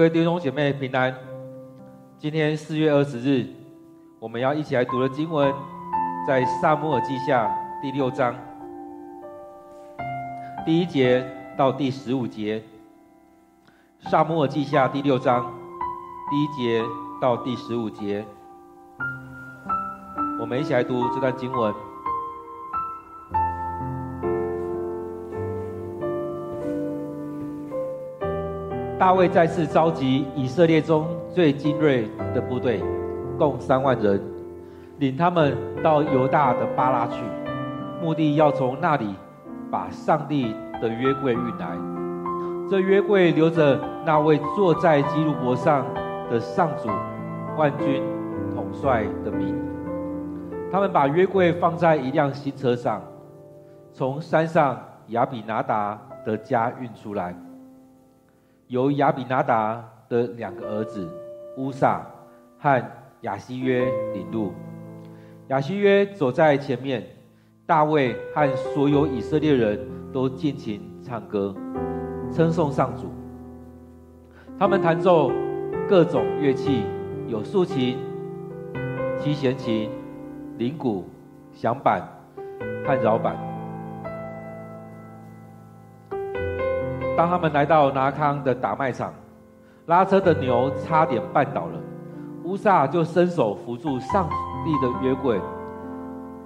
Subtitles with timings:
[0.00, 1.14] 各位弟兄姐妹平安。
[2.16, 3.46] 今天四月二十日，
[4.18, 5.54] 我们要一起来读的经文，
[6.26, 8.34] 在撒母耳记下第六章
[10.64, 11.22] 第一节
[11.54, 12.64] 到第十五节。
[14.10, 15.52] 撒母耳记下第六章
[16.30, 16.82] 第一节
[17.20, 18.24] 到第十五节，
[20.40, 21.74] 我们一起来读这段经文。
[29.00, 32.84] 大卫再次召集以色列中最精锐的部队，
[33.38, 34.22] 共三万人，
[34.98, 37.22] 领他们到犹大的巴拉去，
[38.02, 39.14] 目的要从那里
[39.70, 41.78] 把上帝的约柜运来。
[42.68, 45.86] 这约柜留着那位坐在基路伯上
[46.30, 46.90] 的上主
[47.56, 48.02] 万军
[48.54, 49.56] 统帅的名。
[50.70, 53.00] 他们把约柜放在一辆新车上，
[53.94, 57.34] 从山上亚比拿达的家运出来。
[58.70, 61.08] 由亚比拿达的两个儿子
[61.56, 62.06] 乌撒
[62.56, 62.80] 和
[63.22, 64.52] 亚希约领路，
[65.48, 67.04] 亚希约走在前面，
[67.66, 69.76] 大卫和所有以色列人
[70.12, 71.52] 都尽情唱歌，
[72.32, 73.10] 称颂上主。
[74.56, 75.32] 他们弹奏
[75.88, 76.84] 各种乐器，
[77.26, 77.98] 有竖琴、
[79.18, 79.90] 七弦琴、
[80.58, 81.04] 铃鼓、
[81.52, 82.00] 响板
[82.86, 83.49] 和饶板。
[87.20, 89.12] 当他们来到拿康的打麦场，
[89.84, 91.78] 拉车的牛差点绊倒了，
[92.44, 94.26] 乌撒就伸手扶住上
[94.64, 95.38] 帝的约柜。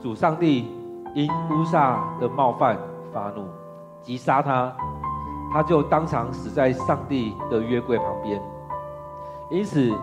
[0.01, 0.69] 主上帝
[1.15, 2.77] 因乌撒的冒犯
[3.13, 3.45] 发怒，
[4.03, 4.77] 击杀他，
[5.53, 8.43] 他就当场死在上帝的约柜旁边。
[9.53, 9.95] 因此，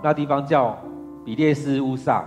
[0.00, 0.78] 那地方叫
[1.24, 2.22] 比列斯乌撒。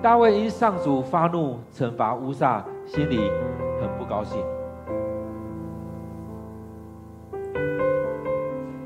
[0.00, 3.18] 大卫因上主发怒惩罚乌撒，心里
[3.80, 4.40] 很不高兴。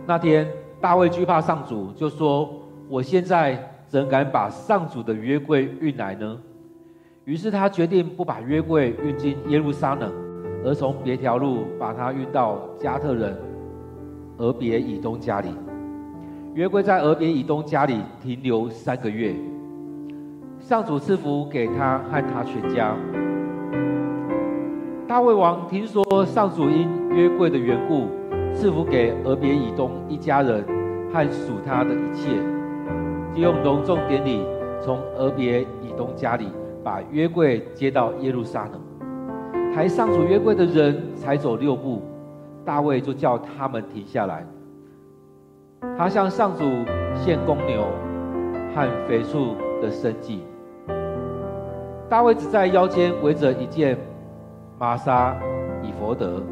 [0.09, 0.47] 那天，
[0.81, 2.49] 大卫惧怕上主，就说
[2.89, 6.39] ：“我现在怎敢把上主的约柜运来呢？”
[7.27, 10.13] 于是他决定不把约柜运进耶路撒冷，
[10.65, 13.37] 而从别条路把它运到加特人
[14.37, 15.49] 俄别以东家里。
[16.55, 19.35] 约柜在俄别以东家里停留三个月。
[20.61, 22.95] 上主赐福给他和他全家。
[25.09, 28.07] 大卫王听说上主因约柜的缘故。
[28.57, 30.65] 赐福给俄别以东一家人
[31.13, 32.31] 和属他的一切，
[33.35, 34.41] 就用隆重典礼
[34.81, 36.49] 从俄别以东家里
[36.83, 38.81] 把约柜接到耶路撒冷。
[39.75, 42.01] 抬上主约柜的人才走六步，
[42.65, 44.43] 大卫就叫他们停下来。
[45.99, 46.65] 他向上主
[47.15, 47.85] 献公牛
[48.75, 50.43] 和肥畜的生祭。
[52.09, 53.99] 大卫只在腰间围着一件
[54.79, 55.37] 玛莎
[55.83, 56.43] 以弗得，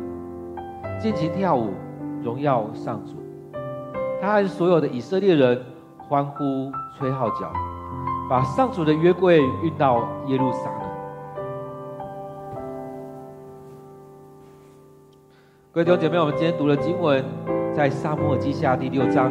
[1.01, 1.71] 尽情跳舞。
[2.25, 3.13] 荣耀上主，
[4.19, 5.63] 他和所有的以色列人
[6.09, 7.53] 欢呼吹号角，
[8.31, 10.89] 把上主的约柜运到耶路撒冷。
[15.71, 17.23] 各位弟兄姐妹，我们今天读的经文
[17.75, 19.31] 在撒母耳记下第六章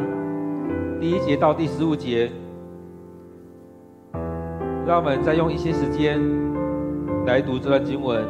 [0.99, 2.31] 第一节到第十五节。
[4.85, 6.21] 让我们再用一些时间
[7.25, 8.23] 来读这段经文，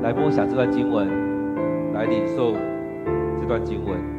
[0.00, 2.54] 来默想这段经文，来领受。
[3.40, 4.15] 这段经文。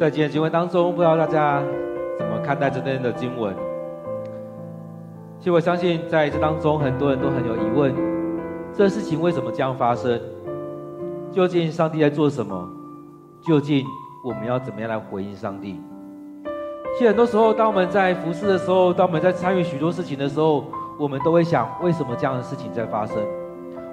[0.00, 1.62] 在今天经文当中，不知道大家
[2.18, 3.54] 怎么看待这边的经文？
[5.38, 7.94] 其实我相信，在这当中，很多人都很有疑问：
[8.72, 10.18] 这事情为什么这样发生？
[11.30, 12.66] 究竟上帝在做什么？
[13.46, 13.84] 究竟
[14.24, 15.78] 我们要怎么样来回应上帝？
[16.96, 20.64] 其实很多时候，当我们在服侍的时候，当我们在参与许多事情的时候，
[20.98, 23.16] 我们都会想：为什么这样的事情在发生？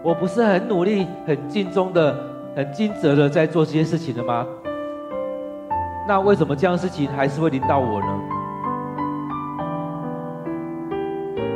[0.01, 2.17] 我不是很努力、很尽忠的、
[2.55, 4.47] 很尽责的在做这些事情的吗？
[6.07, 8.07] 那为什么这样的事情还是会临到我呢？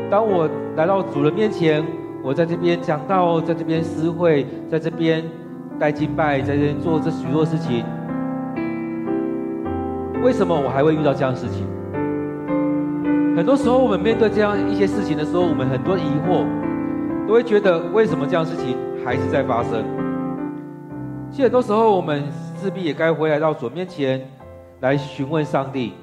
[0.10, 1.82] 当我来到主人面前，
[2.22, 5.24] 我在这边讲道，在这边私会，在这边
[5.80, 7.86] 带敬拜，在这边做这许多事情，
[10.22, 11.66] 为什么我还会遇到这样的事情？
[13.38, 16.46] 很多时候，我们面对这样一些事情的时候，我们很多疑惑，
[17.26, 18.76] 都会觉得为什么这样事情
[19.06, 19.82] 还是在发生？
[21.30, 22.26] 其实很多时候，我们
[22.62, 24.22] 势必也该回来到主面前
[24.82, 25.94] 来询问上帝，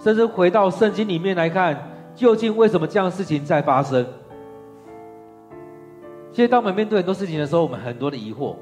[0.00, 1.86] 甚至回到圣经里面来看。
[2.12, 4.04] 究竟为什么这样的事情在发生？
[6.32, 8.56] 其实，当我们面对很多事情的时候，我们很多的疑惑。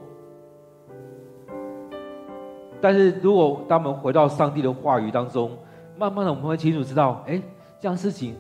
[2.81, 5.58] 但是如果当我们回到上帝的话语当中，
[5.99, 7.43] 慢慢的我们会清楚知道，哎，
[7.81, 8.37] 这样的事情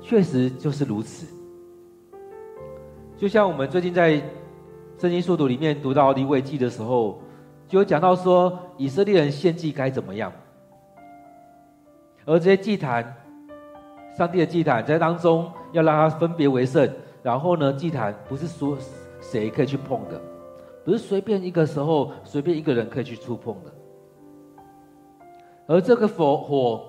[0.00, 1.26] 确实就是如此。
[3.16, 4.22] 就像我们最近在
[4.96, 7.20] 圣经速读里面读到利未记的时候，
[7.70, 10.32] 就有讲到说，以色列人献祭该怎么样，
[12.24, 13.16] 而这些祭坛。
[14.18, 16.86] 上帝的祭坛在当中要让它分别为圣，
[17.22, 18.76] 然后呢，祭坛不是说
[19.20, 20.20] 谁可以去碰的，
[20.84, 23.72] 不是随便一个时候随便一个人可以去触碰的。
[25.68, 26.84] 而这个火火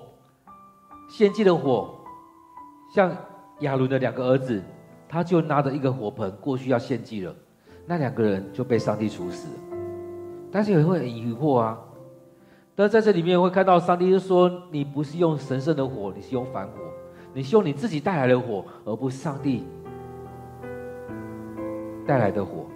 [1.08, 1.94] 献祭的火，
[2.92, 3.16] 像
[3.60, 4.60] 亚伦的两个儿子，
[5.08, 7.32] 他就拿着一个火盆过去要献祭了，
[7.86, 9.61] 那两个人就被上帝处死了。
[10.52, 11.78] 但是有人会很疑惑啊，
[12.76, 16.72] 但在这里面会看到上帝就说：“你不是用神圣的火，你是用凡火。”
[17.34, 19.64] 你是用你自己带来的火，而不是上帝
[22.06, 22.66] 带来的火，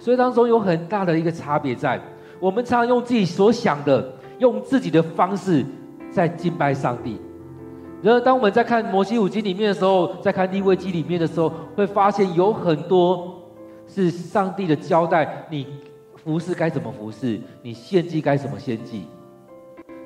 [0.00, 2.00] 所以当中有很大的一个差别在。
[2.40, 5.64] 我们常常用自己所想的，用自己的方式
[6.10, 7.20] 在敬拜上帝。
[8.02, 13.40] 然而，当我们在看摩西五经里面的时候，在看利未记里面的时候，会发现有很多
[13.86, 15.68] 是上帝的交代：你
[16.24, 19.06] 服侍该怎么服侍，你献祭该怎么献祭，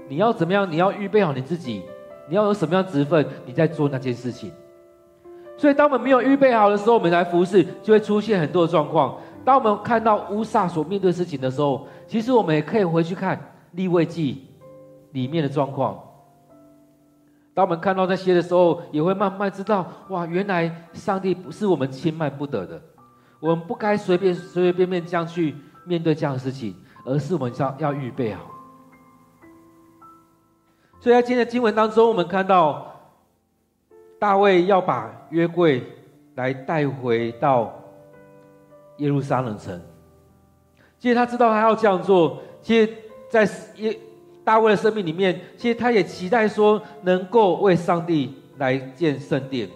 [0.09, 0.71] 你要怎么样？
[0.71, 1.83] 你要预备好你自己。
[2.31, 4.53] 你要有什么样职分，你在做那件事情。
[5.57, 9.17] 所以，当我们没有预备好的时候，我们来服侍，就会出现很多的状况。
[9.47, 13.41] 当我们看到乌撒所面对事情的时候，其实我们也可以回去看
[13.73, 14.47] 利未记
[15.13, 15.99] 里面的状况。
[17.55, 22.79] 当我们看到那些的时候，也会慢慢知道，哇，原来上帝不是我们轻慢不得的，
[23.41, 25.55] 我们不该随便随随便便这样去
[25.89, 28.43] 面对这样的事情，而是我们要要预备好。
[31.01, 32.95] 所以在今天的经文当中，我们看到
[34.19, 35.83] 大卫要把约柜
[36.35, 37.73] 来带回到
[38.99, 39.81] 耶路撒冷城。
[40.99, 42.93] 其实他知道他要这样做，其实，
[43.31, 43.97] 在耶
[44.45, 49.69] 大卫的生命里面，其实他也期待说能够为上帝来建圣殿。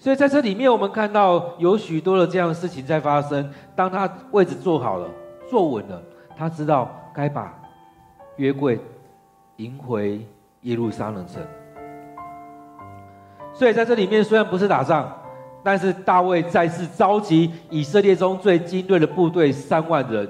[0.00, 3.48] 所以在这里面，我们看到有许多的这样的事情在发生。
[3.76, 5.06] 当他位置坐好了、
[5.48, 6.02] 坐稳了，
[6.36, 7.54] 他知道该把
[8.36, 8.80] 约柜。
[9.56, 10.26] 迎回
[10.62, 11.42] 耶路撒冷城，
[13.52, 15.06] 所以在这里面虽然不是打仗，
[15.62, 20.26] 但是大卫再次召集以色列中最精锐的部队三万人。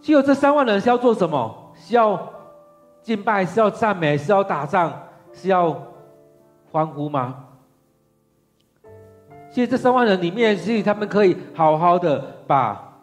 [0.00, 1.72] 只有这三万人是要做什么？
[1.76, 2.20] 是要
[3.00, 3.46] 敬拜？
[3.46, 4.18] 是要赞美？
[4.18, 4.92] 是要打仗？
[5.32, 5.80] 是要
[6.72, 7.43] 欢呼吗？
[9.54, 12.98] 其实这三万人里面，其实他们可以好好的把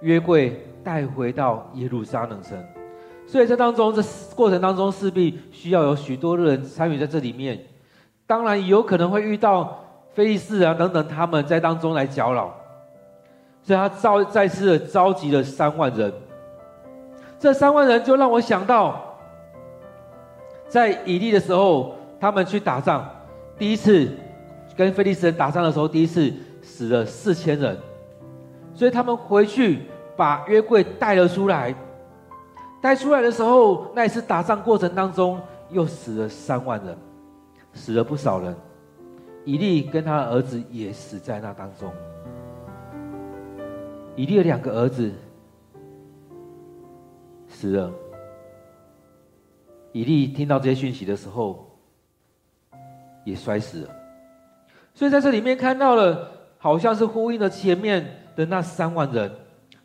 [0.00, 2.58] 约柜带回到耶路撒冷城。
[3.24, 4.02] 所以，这当中，这
[4.34, 7.56] 过程当中势必需要有许多的人参与在这里面。
[8.26, 9.78] 当然，有可能会遇到
[10.12, 12.52] 非利士啊等等，他们在当中来搅扰。
[13.62, 16.12] 所以他召再次的召集了三万人。
[17.38, 19.16] 这三万人就让我想到，
[20.66, 23.08] 在以利的时候，他们去打仗，
[23.56, 24.10] 第一次
[24.76, 27.76] 跟菲利斯人打仗的时候，第一次死了四千人。
[28.74, 29.80] 所以他们回去
[30.16, 31.74] 把约柜带了出来。
[32.82, 35.40] 带出来的时候，那一次打仗过程当中，
[35.70, 36.96] 又死了三万人，
[37.72, 38.54] 死了不少人。
[39.44, 41.90] 以利跟他的儿子也死在那当中。
[44.14, 45.10] 以利的两个儿子
[47.48, 47.90] 死了。
[49.92, 51.66] 以利听到这些讯息的时候，
[53.24, 53.95] 也摔死了。
[54.96, 56.26] 所以在这里面看到了，
[56.56, 58.02] 好像是呼应了前面
[58.34, 59.30] 的那三万人，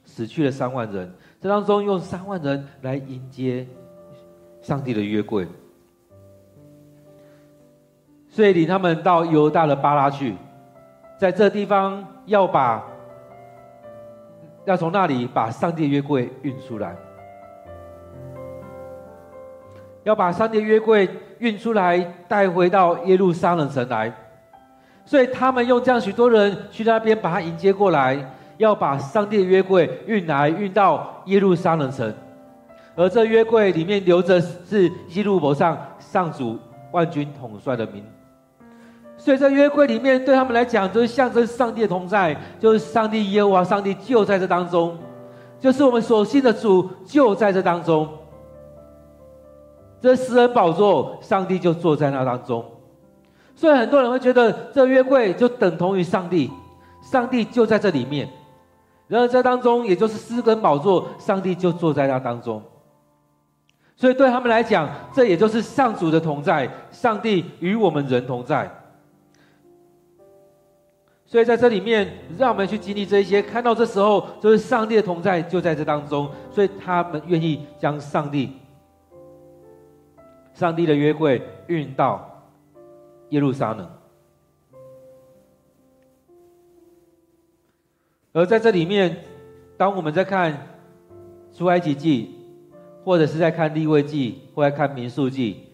[0.05, 1.13] 死去了三万人。
[1.41, 3.67] 这当中用三万人来迎接
[4.61, 5.45] 上帝的约柜，
[8.29, 10.33] 所以领他们到犹大的巴拉去，
[11.19, 12.81] 在这地方要把
[14.63, 16.95] 要从那里把上帝的约柜运出来，
[20.03, 21.99] 要把上帝的约柜运出来
[22.29, 24.13] 带回到耶路撒冷城来，
[25.11, 28.17] 所以他们用这样许多人去那边把他迎接过来。
[28.57, 32.13] 要把上帝的约柜运来运到耶路撒冷城，
[32.95, 36.59] 而这约柜里面留着是耶路伯上上主
[36.91, 38.05] 万军统帅的名，
[39.17, 44.95] 所以这约柜里面对他们来讲就是象征上帝的同在，就是上帝耶和华上帝就在这当中，
[45.59, 48.07] 就是我们所信的主就在这当中，
[49.99, 52.63] 这施恩宝座上帝就坐在那当中，
[53.61, 56.49] 所以很多人会觉得这约柜就等同于上帝，
[56.99, 58.27] 上帝就在这里面。
[59.07, 62.59] 然而，在当中，也就是施恩宝座，上帝就坐在那当中。
[63.95, 68.67] 所以，对他们来讲，这也就是上主的同在，上帝与我们人同在。
[71.27, 76.27] 所以，在这里面，让我们去经历这一些，看到这时候，就是上帝的同在就在这当中。
[76.49, 78.53] 所以，他们愿意将上帝、
[80.55, 82.27] 上帝的约柜运到
[83.31, 83.89] 耶路撒冷。
[88.31, 89.25] 而在这里面，
[89.75, 90.67] 当我们在看
[91.51, 92.33] 出埃及记，
[93.03, 95.67] 或者是在看利未记，或者看民数记，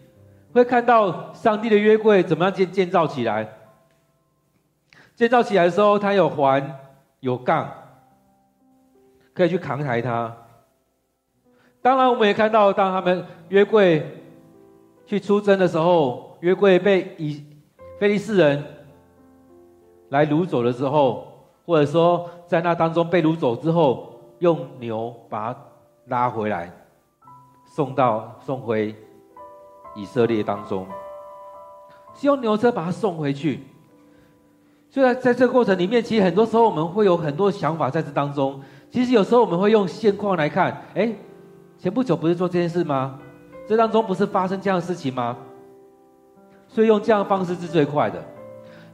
[0.52, 3.56] 会看到上帝的约柜怎么样建建造起来。
[5.14, 6.80] 建造起来的时候，它有环
[7.20, 7.72] 有杠，
[9.34, 10.36] 可以去扛抬它。
[11.80, 14.04] 当然，我们也看到，当他们约柜
[15.06, 17.44] 去出征的时候，约柜被以
[17.98, 18.64] 菲利士人
[20.08, 21.26] 来掳走了之后。
[21.66, 25.60] 或者说，在那当中被掳走之后，用牛把它
[26.06, 26.72] 拉回来，
[27.66, 28.94] 送到送回
[29.94, 30.86] 以色列当中，
[32.14, 33.64] 是用牛车把它送回去。
[34.88, 38.58] 所以在这个过程里面，其实很多时候我们会有很多想法在这当中。
[38.90, 41.14] 其实有时候我们会用现况来看，哎，
[41.76, 43.18] 前不久不是做这件事吗？
[43.68, 45.36] 这当中不是发生这样的事情吗？
[46.68, 48.22] 所以用这样的方式是最快的。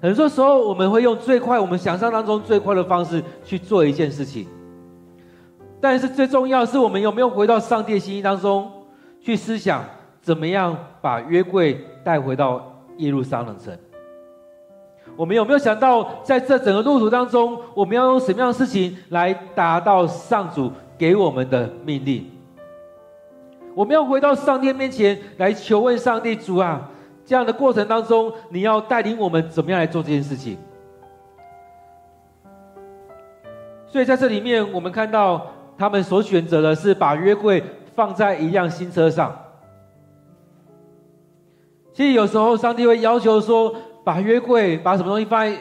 [0.01, 4.47] 很多时候，我们会用最快、我们想象当中最快的方式去做一件事情，
[5.81, 8.71] 但是最重要是，我们有没有回到上帝心意当中
[9.21, 9.83] 去思想，
[10.21, 13.77] 怎么样把约柜带回到耶路撒冷城？
[15.17, 22.31] 我们有没有想到，在这整个路途当中，我们要用什么样的事情来达到上主给我们的命令？
[23.75, 26.91] 我们要回到上帝面前来求问上帝主啊！
[27.25, 30.59] 这样的过程当中，你要带领我们怎么样来做这件事情？
[33.87, 35.47] 所以在这里面，我们看到
[35.79, 37.63] 他们所选择的是把约柜
[37.95, 39.35] 放在一辆新车上。
[41.93, 45.57] 其实有时候上帝会要求说，把约柜把什么东西放在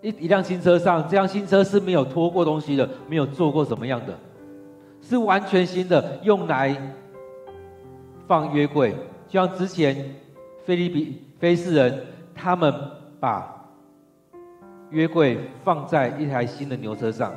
[0.00, 4.14] 一一辆新车上，这辆新车是没有拖过东西的，没有做过什么样的，
[5.02, 6.76] 是完全新的，用来
[8.28, 8.94] 放约柜。
[9.36, 10.14] 像之前，
[10.64, 12.72] 菲利比菲斯人，他们
[13.20, 13.54] 把
[14.88, 17.34] 约柜放在一台新的牛车上，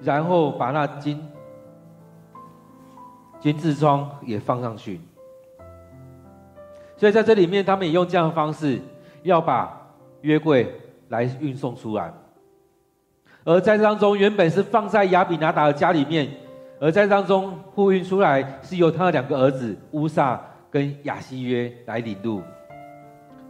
[0.00, 1.22] 然后把那金
[3.40, 4.98] 金痔疮也放上去。
[6.96, 8.80] 所以在这里面，他们也用这样的方式，
[9.22, 9.86] 要把
[10.22, 10.74] 约柜
[11.10, 12.10] 来运送出来。
[13.44, 16.26] 而在当中，原本是放在亚比拿达的家里面，
[16.80, 20.40] 而在当中护运出来，是由他的两个儿子乌撒。
[20.74, 22.42] 跟亚西约来领路，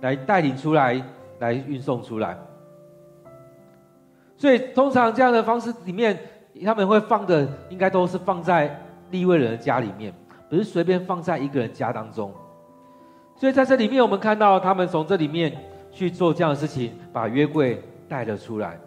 [0.03, 1.03] 来带领出来，
[1.39, 2.37] 来运送出来。
[4.37, 6.19] 所以通常这样的方式里面，
[6.67, 8.79] 他们会放的应该都是放在
[9.11, 10.13] 利未人的家里面，
[10.51, 12.31] 不是随便放在一个人家当中。
[13.37, 15.51] 所以在这里面，我们看到他们从这里面
[15.91, 18.79] 去做这样的事情，把约柜带了出来。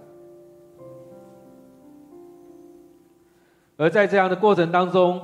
[3.78, 5.20] 而在这样的过程当中，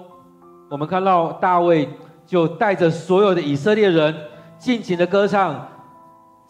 [0.68, 1.88] 我们看到大卫。
[2.26, 4.16] 就带着所有的以色列人
[4.58, 5.68] 尽情的歌唱，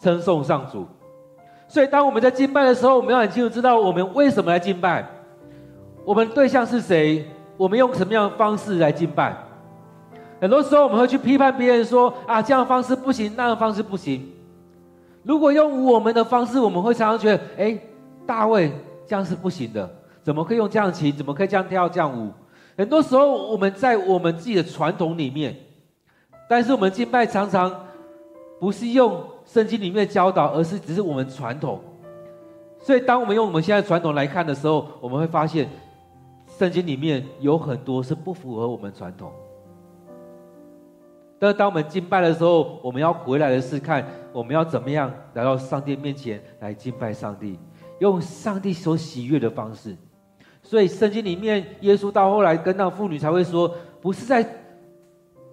[0.00, 0.86] 称颂上主。
[1.66, 5.04] 所以，当我们在敬拜的时候，我们要很清楚知道我们为什么来敬拜，
[6.04, 7.26] 我们对象是谁，
[7.56, 9.36] 我们用什么样的方式来敬拜。
[10.40, 14.30] 很多时候，我们会去批判别人说：“啊，这样方式不行，那样方式不行。”
[15.24, 17.78] 如果用我们的方式，我们会常常觉得：“哎，
[18.26, 18.70] 大卫
[19.06, 19.88] 这样是不行的，
[20.22, 21.10] 怎么可以用这样琴？
[21.16, 22.30] 怎么可以这样跳这样舞？”
[22.76, 25.56] 很多时候，我们在我们自己的传统里面。
[26.48, 27.86] 但是我们敬拜常常
[28.60, 31.80] 不是用圣经里面的教导，而是只是我们传统。
[32.80, 35.68] 所以当我们用我们现在传统来看的时候，我们会发现
[36.58, 39.32] 圣经里面有很多是不符合我们传统。
[41.38, 47.58] 但当我们敬拜的时候，我们要回来的是看我们要怎么样来到上帝面前来敬拜上帝，
[48.00, 49.96] 用上帝所喜悦的方式。
[50.74, 54.44] 所以圣经里面，耶稣到后来跟那妇女才会说，不是在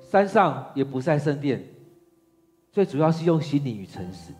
[0.09, 1.63] 山上，也不是在圣殿，
[2.71, 4.33] 最主要是用心灵与诚实。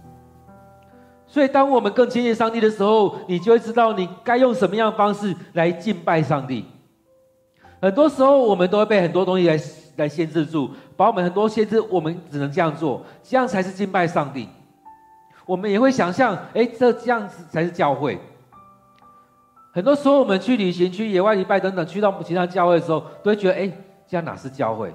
[1.27, 6.65] 所以，当我们更亲近上帝的时候，你就会知道你该用什么样的方式来敬拜上帝。
[7.79, 9.59] 很多时候，我们都会被很多东西来
[9.97, 14.49] 来限制住，把我们很多限制，我们只能这样做，这样才是敬拜上帝。
[15.45, 18.19] 我们也会想象，哎，这这样子才是教会。
[19.71, 23.71] 很多时候，我们去旅行、去野外礼拜等等，去到其他教会的时候，都会觉得，哎，
[24.07, 24.93] 这样哪是教会？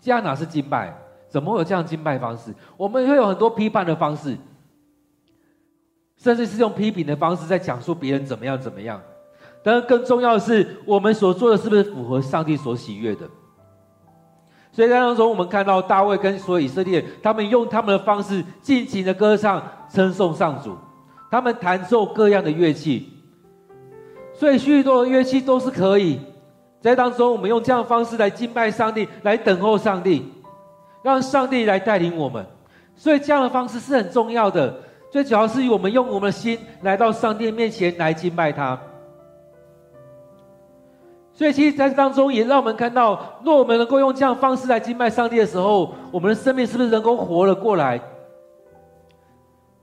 [0.00, 0.96] 这样哪是敬拜？
[1.28, 2.54] 怎么会有这样敬拜方式？
[2.76, 4.36] 我们会有很多批判的方式。
[6.16, 9.02] 甚至是用批评的方式在讲述别人怎么样怎么样，
[9.62, 13.28] 但是更重要的是，我们所做的是不是符合上帝所喜悦的？
[14.72, 20.78] 所以在当中，我们看到大卫跟所有以色列，他们用他们的方式尽情的歌唱、称颂上主，
[21.30, 23.12] 他们弹奏各样的乐器，
[24.34, 26.20] 所以许多的乐器都是可以。
[26.80, 30.30] 在当中，我们用这样的方式来敬拜上帝，来等候上帝，
[31.02, 32.44] 让上帝来带领我们。
[32.94, 34.74] 所以这样的方式是很重要的。
[35.10, 38.78] 最主要是我们用我们的心来到上帝面前来敬拜他，
[41.32, 47.98] 所以其实在当中也让我们看到，若我们能够用这样方式来敬拜上帝的时候，我们的生命是不是能够活了过来？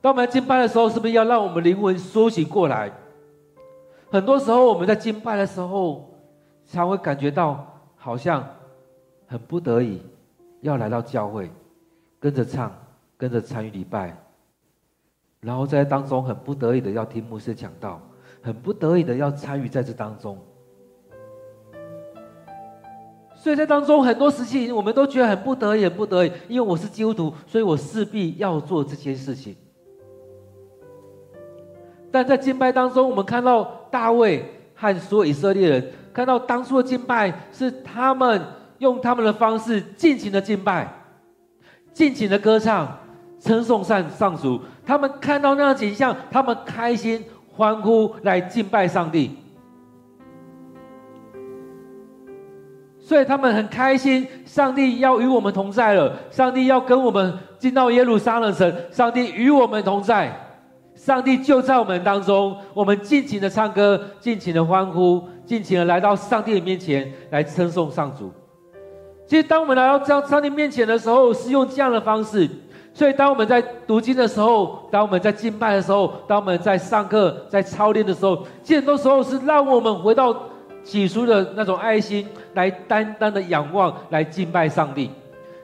[0.01, 2.91] 当我们敬拜的时候，是不是要让我们灵魂苏醒过来？
[4.11, 6.13] 很多时候我们在敬拜的时候，
[6.65, 8.45] 才会感觉到好像
[9.25, 10.01] 很不得已
[10.59, 11.49] 要来到教会，
[12.19, 12.69] 跟着唱，
[13.17, 14.15] 跟着参与礼拜。
[15.39, 18.01] 然后在当中很不得已的要听牧师讲道，
[18.41, 20.37] 很不得已的要参与在这当中。
[23.33, 29.55] 所以在当中很多时期，我们都觉得很不得已，很不得已，因为我是基督徒，所以我势必要做这些事情。
[32.11, 38.41] 但在敬拜当中，我们看到大卫和所有以色列人，看到当初的敬拜是他们
[38.79, 40.87] 用他们的方式尽情的敬拜，
[41.93, 42.97] 尽情的歌唱。
[43.43, 49.31] 称颂上上主，他们看到那样景象，他们开心欢呼来敬拜上帝，
[52.99, 60.31] 所以他们很开心，上帝要与我们同在了，上帝要跟我们进到耶路撒冷城，上帝与我们同在，
[60.95, 68.31] 上帝就在我们当中，我们尽情的唱歌，尽情的欢呼，尽情的来到上帝的面前来称颂上主。
[69.25, 72.49] 其实，当我们来到这样上帝面前的时候，是用这样的方式。
[72.93, 80.35] 所以，当我们在读经的时候，当我们在敬拜的时候，当我们在上课、在操练的时候，其实很多时候是让我们回到
[80.83, 85.09] 起初的那种爱心，来单单的仰望，来敬拜上帝。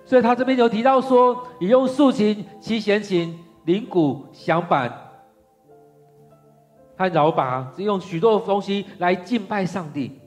[0.06, 4.90] 所以他这边有提到说，你用竖琴、七弦琴、铃鼓、响板
[6.98, 10.20] 和驴鈸，是用许多的东西来敬拜上帝。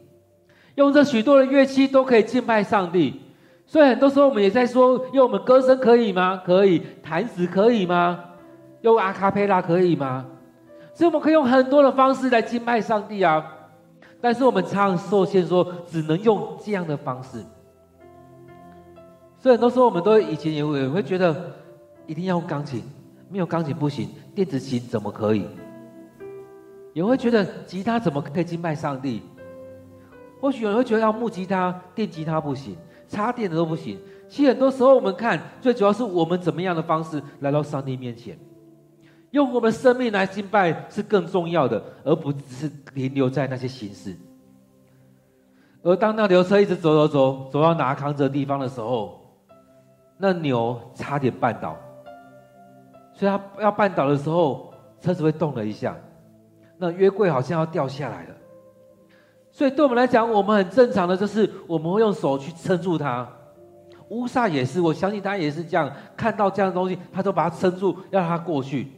[0.77, 3.21] 用这许多的乐器都可以敬拜上帝。
[3.67, 6.41] 所以很多时候我们也在说，用我们歌声可以吗？
[6.45, 8.19] 可以，弹指可以吗？
[8.83, 10.27] 用阿卡贝拉可以吗？
[10.95, 13.45] 所以我们可以用很多的方式来敬拜上帝啊。
[14.21, 17.45] 但是我们常常受限说，只能用这样的方式。
[19.39, 21.35] 所以很多时候我们都以前也会会觉得，
[22.07, 22.83] 一定要用钢琴，
[23.31, 24.09] 没有钢琴不行。
[24.35, 25.47] 电子琴怎么可以？
[26.93, 29.23] 也会觉得吉他怎么可以敬拜上帝？
[30.41, 32.77] 或许有人会觉得要木吉他、电吉他不行。
[33.09, 33.99] 插电的都不行。
[34.29, 38.39] 其实很多时候，我们看最主要是我们怎么样的方式来到上帝面前，
[39.33, 44.17] 用我们生命来敬拜是更重要的，而不只是停留在那些形式。
[45.83, 49.21] 而当那牛车一直走走走走到拿扛着的地方的时候，
[50.17, 51.77] 那牛差点绊倒，
[53.13, 55.97] 所以它要绊倒的时候，车子会动了一下，
[56.81, 58.35] 那约柜好像要掉下来了。
[59.51, 63.29] 所以对我们来讲，我们很正常的就是我们会用手去撑住它。
[64.09, 68.89] 乌撒也是，我相信他也是这样，看到这样的东西，他都把它撑住，要让它过去。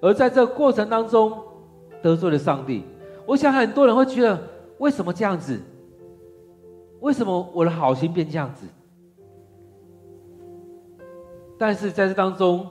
[0.00, 1.36] 而在这个过程当中，
[2.02, 2.84] 得罪了上帝。
[3.26, 4.40] 我想很多人会觉得，
[4.78, 5.60] 为什么这样子？
[7.00, 8.66] 为什么我的好心变这样子？
[11.58, 12.66] 但是在这当中，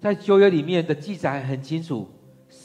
[0.00, 2.08] 在旧约里面的记载很清楚，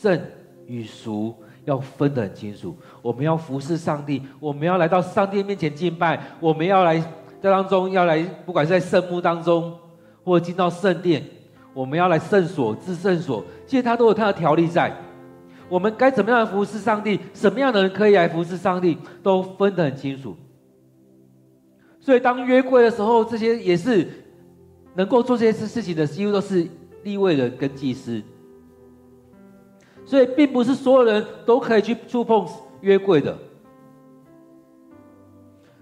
[0.01, 0.19] 圣
[0.65, 1.35] 与俗。
[1.65, 6.99] 要分得很清楚，我们要服侍上帝，我们要来到上帝面前敬拜，我们要来
[7.39, 9.71] 在当中要来，不管是在圣幕当中，
[10.23, 11.23] 或进到圣殿，
[11.71, 14.91] 我们要来圣所至圣所，其实它都有它的条例在。
[15.69, 20.35] 我们该怎么样服侍上帝，什么样的人可以来服侍上帝，都分得很清楚。
[21.99, 24.07] 所以当约柜的时候，这些也是
[24.95, 26.67] 能够做这些事事情的，几乎都是
[27.03, 28.19] 立位人跟祭司。
[30.11, 32.45] 所以并不是所有人都可以去触碰
[32.81, 33.33] 约柜的。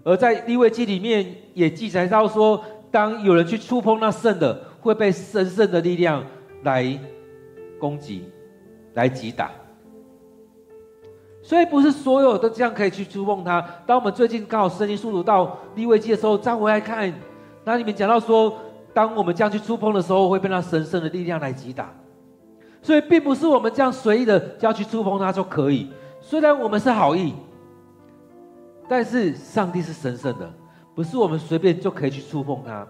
[0.04, 6.24] 而在利未记里面也记载到说，当有人去触碰那圣的，会被神圣的力量
[6.62, 6.96] 来
[7.80, 8.30] 攻击、
[8.94, 9.50] 来击打。
[11.42, 13.60] 所以不是所有都这样可以去触碰它。
[13.88, 17.12] 当我们最近刚好圣经速读到利未记的时候，再回来看，
[17.64, 18.56] 那里面讲到说，
[18.94, 21.92] 当我们这样去触碰的时候，会被那神圣的力量来击打。
[22.82, 25.92] 所以并不是我们这样随意的就要去触碰它就可以。
[26.20, 27.34] 虽然我们是好意。
[28.92, 30.52] 但是上帝是神圣的，
[30.96, 32.88] 不是我们随便就可以去触碰它。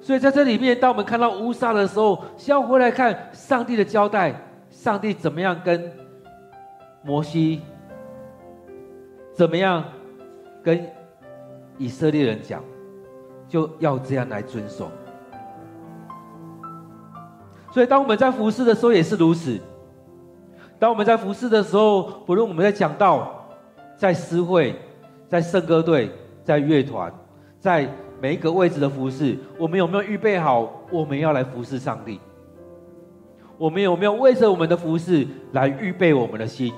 [0.00, 4.34] 所以在这里面，当我们看到乌撒的时候，先要回来看上帝的交代，
[4.68, 5.92] 上帝怎么样跟
[7.04, 7.60] 摩西，
[9.32, 9.84] 怎么样
[10.60, 10.84] 跟
[11.78, 12.64] 以色列人讲，
[13.46, 14.90] 就要这样来遵守。
[17.70, 19.58] 所以当我们在服侍的时候也是如此。
[20.78, 23.36] 当我们在服侍的时候，不论我们在讲道。
[23.96, 24.74] 在诗会，
[25.28, 26.10] 在圣歌队，
[26.42, 27.12] 在乐团，
[27.58, 27.86] 在
[28.18, 30.72] 每一个位置的服侍，我们有没有预备好？
[30.90, 32.18] 我们要来服侍上帝。
[33.58, 36.72] 我们有没有为着我们的服侍来预备我们的心？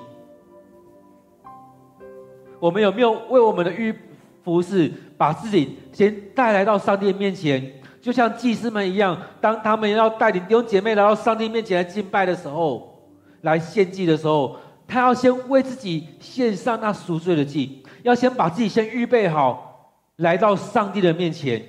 [2.58, 3.94] 我们有没有为我们的预
[4.42, 7.72] 服侍，把自己先带来到上帝面前？
[8.02, 13.08] 就像祭司们一样，当他们要带领弟兄姐妹来到上帝面前来敬拜的时候，
[13.40, 14.56] 来献祭的时候。
[14.84, 21.64] 他要先为自己献上那赎罪的祭，要先把自己先预备好，来到上帝的面前，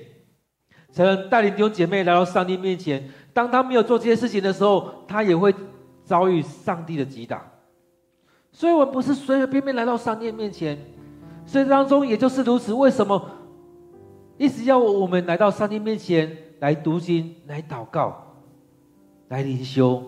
[0.92, 3.02] 才能带领弟兄姐妹来到上帝面前。
[3.32, 5.54] 当他没有做这些事情的时候，他也会
[6.04, 7.50] 遭遇上帝的击打。
[8.52, 10.78] 所以，我们不是随随便便来到上帝面前。
[11.46, 12.74] 所以当中也就是如此。
[12.74, 13.30] 为什么
[14.36, 18.34] 一直要我们来到上帝面前来读经、来祷告、
[19.28, 20.02] 来灵修？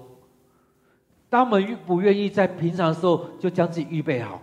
[1.28, 4.40] 当我们愿不愿意在平常的时候就将自己预备好？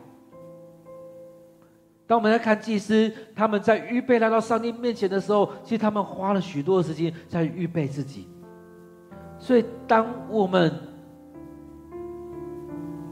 [2.06, 8.28] 当我们在看祭司，他们在预备来到上帝面前的时候，其实他们花了许多的时间在预备自己。
[9.40, 10.72] 所以，当我们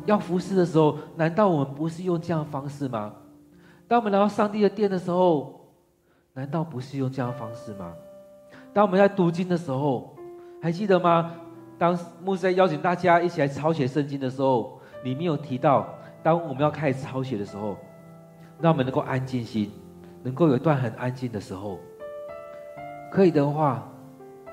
[0.05, 3.13] 要服侍的时候，难道我们不是用这样的方式吗？
[3.87, 5.60] 当我们来到上帝的殿的时候，
[6.33, 7.93] 难道不是用这样的方式吗？
[8.73, 10.15] 当我们在读经的时候，
[10.61, 11.35] 还记得吗？
[11.77, 17.75] 当牧师在邀请大家一起来抄写圣经的时候，里面有提到，当我们要开始抄写的时候，
[18.59, 19.71] 让我们能够安静心，
[20.23, 21.79] 能够有一段很安静的时候，
[23.11, 23.85] 可以的话，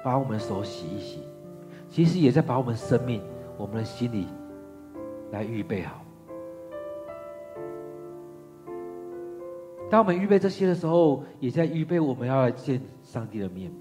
[0.02, 1.28] 把我们的手洗一洗，
[1.88, 3.22] 其实也在把我们生命、
[3.56, 4.26] 我们的心理
[5.30, 6.00] 来预备好。
[9.90, 13.72] 当我们预备这些的时候，也在预备我们要来见上帝的面。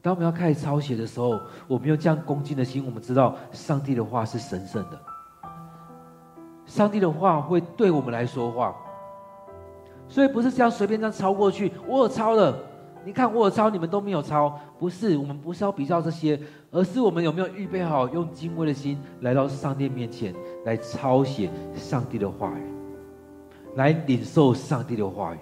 [0.00, 4.98] 当我们要开始抄写的时候，我们用这样恭敬的心，我们知道上帝的话是神圣的。
[6.64, 8.74] 上帝的话会对我们来说话，
[10.08, 11.72] 所以不是这样随便这样抄过去。
[11.86, 12.56] 我有抄了，
[13.04, 14.58] 你看我有抄，你们都没有抄。
[14.78, 20.34] 不是，我们不是要比较这些，而是我们有没有预备好，用敬畏的心来到上帝面前
[20.64, 22.62] 来抄写上帝的话语，
[23.78, 25.38] 来领受上帝的话语。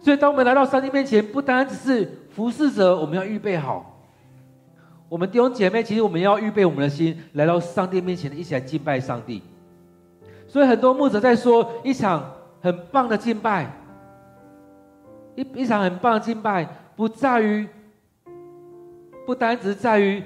[0.00, 3.88] 所以，当我们来到上帝面前，不单只是服侍者，我们要预备好。
[5.08, 9.42] 我们弟兄姐妹，其实我们要预备我们的心，来到上帝面前，一起来敬拜上帝。
[10.48, 13.70] 所以，很多牧者在说，一场很棒的敬拜，
[15.36, 17.68] 一一场很棒的敬拜，不在于，
[19.26, 20.22] 不单只是在于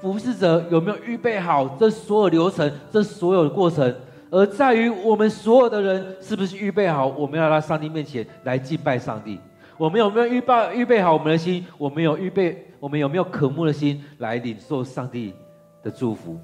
[0.00, 3.94] 服侍者有没有预备好这所有流程，这所有的过程。
[4.30, 9.40] 而在于我们所有的人是不是预备好，我们要来上帝面前来敬拜上帝？
[9.78, 11.64] 我们有没有预备预备好我们的心？
[11.78, 15.32] 我们有预备，我们有没有渴慕的心来领受上帝
[15.82, 16.38] 的祝福？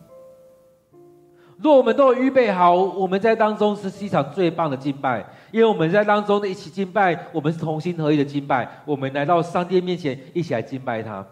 [1.59, 11.27] 若我们都预备好，我们在当中是一场最棒的敬拜，因为我们在当中的一起敬拜，我们是同心合意的敬拜，我们来到上帝面前一起来敬拜他。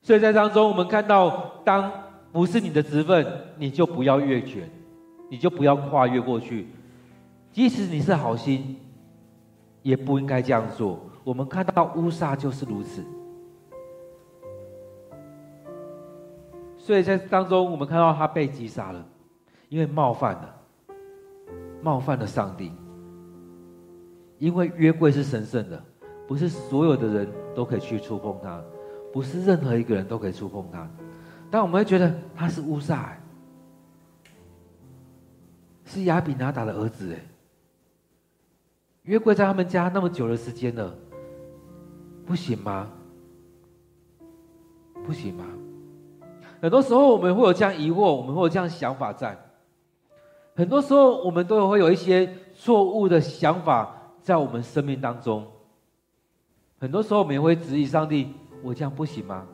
[0.00, 2.03] 所以在当中，我们看到当。
[2.34, 3.24] 不是你的职分，
[3.56, 4.68] 你就不要越权，
[5.30, 6.66] 你就不要跨越过去。
[7.52, 8.76] 即使你是好心，
[9.82, 10.98] 也不应该这样做。
[11.22, 13.04] 我们看到乌撒就是如此。
[16.76, 19.06] 所以在当中，我们看到他被击杀了，
[19.68, 20.54] 因为冒犯了，
[21.80, 22.72] 冒犯了上帝。
[24.40, 25.80] 因为约柜是神圣的，
[26.26, 28.60] 不是所有的人都可以去触碰它。
[29.12, 30.90] 不是任何一个人都可以触碰它，
[31.54, 33.16] 但我们会觉得他是乌撒，
[35.84, 37.20] 是亚比拿达的儿子，哎，
[39.04, 40.92] 约柜在他们家那么久的时间了，
[42.26, 42.90] 不行吗？
[45.06, 45.44] 不行吗？
[46.60, 49.38] 很多时候我们会有这样疑惑，我们会有这样想法在。
[50.56, 55.46] 很多时候我们都会有一些错误的想法在我们生命当中。
[56.80, 59.46] 很多时候我们也会质疑上帝：我这样不行吗？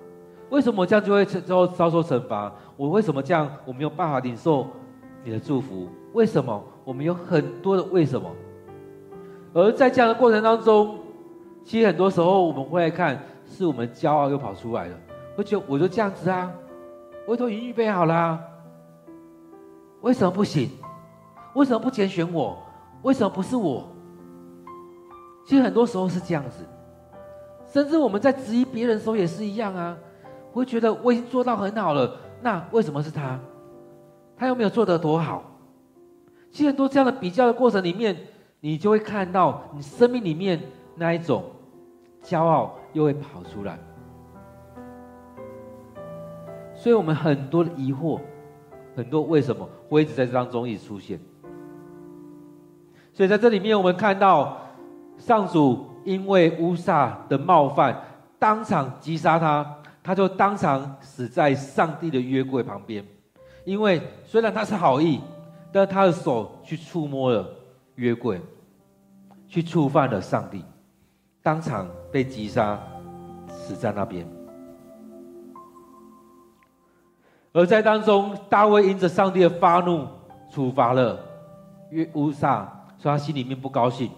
[0.50, 2.52] 为什么这样就会遭遭受惩罚？
[2.76, 4.66] 我为什么这样我没有办法领受
[5.24, 5.88] 你的祝福？
[6.12, 6.62] 为什么？
[6.84, 8.28] 我们有很多的为什么。
[9.54, 10.98] 而在这样的过程当中，
[11.64, 14.96] 其实很多时候我们会来看，是我们骄傲又跑出来了，
[15.36, 16.52] 会觉得我就这样子啊。
[17.26, 18.40] 我都已经预备好了啊，
[20.00, 20.68] 为什么不行？
[21.54, 22.58] 为什么不拣选我？
[23.02, 23.88] 为什么不是我？
[25.46, 26.64] 其实很多时候是这样子，
[27.72, 29.96] 甚至我们在质疑别人的时候也是一样啊。
[30.52, 33.38] 会觉得我已经做到很好了，那为什么是他？
[34.36, 35.44] 他又没有做得多好？
[36.50, 38.16] 其实很多这样的比较的过程里面，
[38.60, 40.60] 你就会看到你生命里面
[40.96, 41.44] 那一种
[42.22, 43.78] 骄傲又会跑出来。
[46.74, 48.18] 所以我们很多的疑惑，
[48.96, 51.20] 很多为什么会一直在这当中一直出现。
[53.12, 54.56] 所以在这里面，我们看到
[55.18, 58.00] 上主因为乌撒的冒犯，
[58.38, 63.04] 当场击杀他，他就当场死在上帝的约柜旁边。
[63.64, 65.20] 因为虽然他是好意，
[65.70, 67.48] 但他的手去触摸了
[67.96, 68.40] 约柜，
[69.46, 70.64] 去触犯了上帝，
[71.42, 72.80] 当场被击杀，
[73.46, 74.26] 死在那边。
[77.52, 80.06] 而在当中，大卫因着上帝的发怒，
[80.50, 81.18] 处罚了
[81.90, 84.10] 约乌撒，所以他心里面不高兴。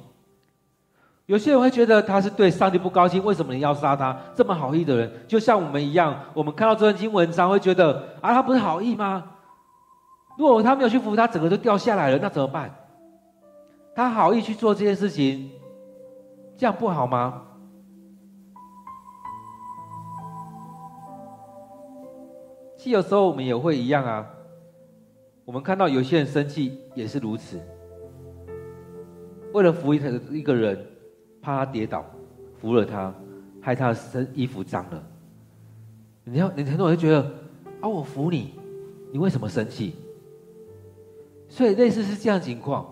[1.26, 4.18] 有些人会觉得他是对上帝不高兴，为什么你要杀他？
[4.34, 9.24] 这么好意的人，就像我们一样，我们看到这段经文，章会觉得啊，他不是好意吗？
[10.36, 12.74] 如果他没有去扶他，整个就掉下来了，那怎么办？
[13.94, 15.50] 他好意去做这件事情，
[16.56, 17.42] 这样不好吗？
[22.76, 24.26] 其实有时候我们也会一样啊，
[25.44, 27.60] 我们看到有些人生气也是如此，
[29.52, 30.84] 为了扶一个一个人，
[31.42, 32.02] 怕他跌倒，
[32.58, 33.12] 扶了他，
[33.60, 35.04] 害他身衣服脏了。
[36.24, 37.20] 你要你很多人会觉得
[37.80, 38.54] 啊，我扶你，
[39.12, 39.94] 你为什么生气？
[41.48, 42.90] 所以类似是这样情况。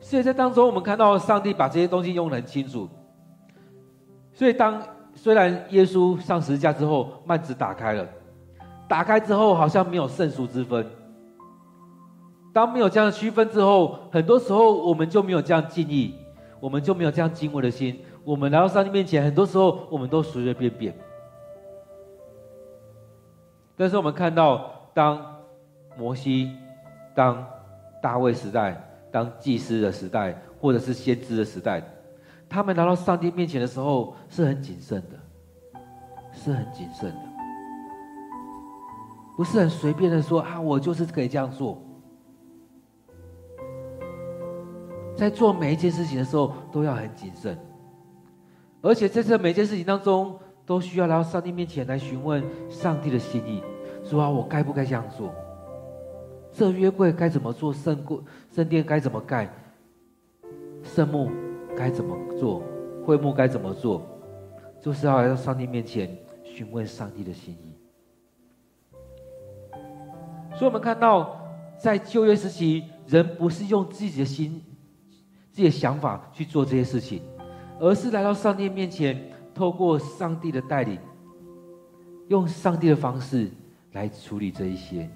[0.00, 2.88] 所以在当中，我们看到上帝把这些东西用得很清楚。
[4.32, 4.82] 所以当。
[5.14, 8.08] 虽然耶稣上十字架之后，幔子打开了，
[8.88, 10.86] 打开之后好像没有圣俗之分。
[12.52, 16.14] 当没有这样区分之后，很多时候我们就没有这样敬意，
[16.60, 17.98] 我们就没有这样敬畏的心。
[18.24, 20.94] 我们来到上帝面前，很多时候我们都随随便便。
[23.74, 25.20] 但是我们看到，当
[25.96, 26.52] 摩西、
[27.14, 27.44] 当
[28.02, 31.82] 大卫时代、当祭司的时代，或者是先知的时代。
[32.48, 35.80] 他们来到上帝面前的时候是很谨慎的，
[36.32, 37.22] 是很谨慎的，
[39.38, 41.82] 不是很随便的说啊，我就是可以这样做。
[45.16, 47.56] 在做每一件事情的时候都要很谨慎，
[48.80, 53.62] 而且在这每一件事情当中都需要来到上帝面前来询问上帝的心意，
[54.04, 55.32] 说啊，我该不该这样做？
[56.52, 57.72] 这约柜该怎么做？
[57.72, 58.18] 圣柜、
[58.52, 59.48] 圣殿该怎么盖？
[60.82, 61.30] 圣幕？
[61.76, 62.62] 该怎么做？
[63.04, 64.02] 会幕该怎么做？
[64.80, 67.72] 就是要来到上帝面前询问上帝的心意。
[70.54, 71.40] 所以，我们看到
[71.78, 74.62] 在旧约时期，人不是用自己的心、
[75.52, 77.22] 自己的想法去做这些事情，
[77.78, 80.98] 而是来到上帝面前，透过上帝的带领，
[82.28, 83.50] 用上帝的方式
[83.92, 85.08] 来处理这一些。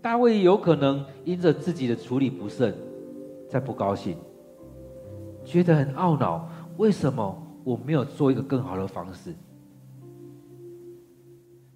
[0.00, 2.72] 大卫有可能因着自己的处理不慎。
[3.48, 4.16] 在不高兴，
[5.44, 9.34] 觉得很懊恼，为什么我没有做一个更好的方式？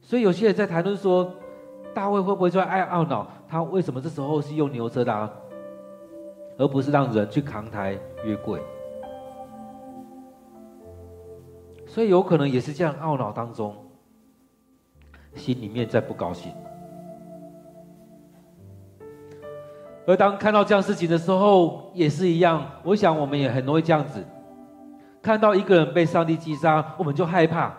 [0.00, 1.34] 所以有些人在谈论说，
[1.92, 3.26] 大卫会不会说爱懊恼？
[3.48, 5.32] 他为什么这时候是用牛车的，
[6.58, 8.60] 而不是让人去扛抬约柜？
[11.86, 13.76] 所以有可能也是这样懊恼当中，
[15.34, 16.52] 心里面在不高兴。
[20.06, 22.68] 而当看到这样事情的时候，也是一样。
[22.82, 24.22] 我想我们也很容易这样子，
[25.22, 27.74] 看到一个人被上帝击杀，我们就害怕，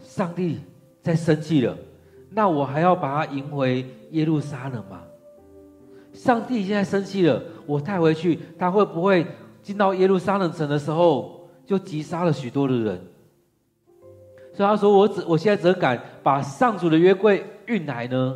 [0.00, 0.60] 上帝
[1.02, 1.76] 在生气了，
[2.30, 5.02] 那我还要把他迎回耶路撒冷吗？
[6.12, 9.26] 上帝现在生气了，我带回去，他会不会
[9.62, 13.00] 进到耶路撒冷城的时候，就击杀了许多的人。
[14.52, 18.34] 所以他说：“我只我现在怎敢把上主的约柜运来呢？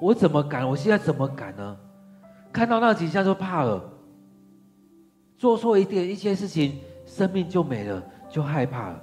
[0.00, 0.68] 我怎么敢？
[0.68, 1.76] 我现在怎么敢呢？
[2.52, 3.82] 看到那景象就怕了，
[5.38, 9.02] 做错一点一些事情，生命就没了，就害怕了。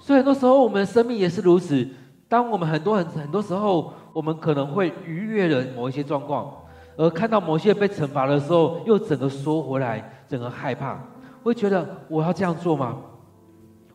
[0.00, 1.88] 所以很多时候，我们的生命也是如此。
[2.28, 6.54] 当我们很多很很多时候，我们可能会逾越了某一些状况，
[6.96, 10.98] 而看到某些被惩罚的时候，又整个缩回来，整个害怕，
[11.42, 12.98] 会觉得我要这样做吗？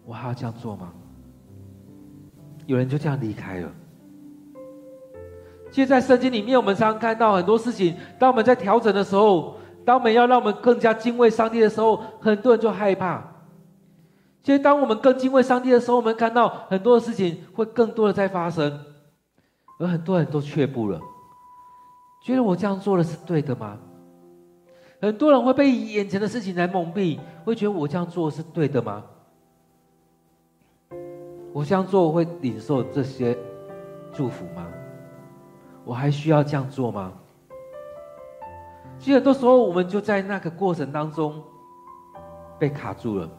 [0.05, 0.91] 我还要这样做吗？
[2.65, 3.69] 有人就这样离开了。
[5.69, 7.95] 其实，在圣经里面，我们常常看到很多事情。
[8.17, 13.21] 当我们在调整的时候，当我们要让我们更加敬畏上帝的时候，很多人就害怕。
[14.41, 18.79] 其实，当我们更敬畏上帝的时候，我们看到很多的事情会更多的在发生，
[19.79, 20.99] 而很多人都却步了，
[22.21, 23.77] 觉得我这样做的是对的吗？
[24.99, 29.03] 很多人会被眼前的事情来蒙蔽，会觉得我这样做是对的吗？
[31.53, 33.37] 我这样做会领受这些
[34.11, 34.67] 祝福吗？
[35.85, 37.13] 我还需要这样做吗？
[38.99, 41.43] 其实很多时候，我们就在那个过程当中
[42.57, 43.29] 被卡住了。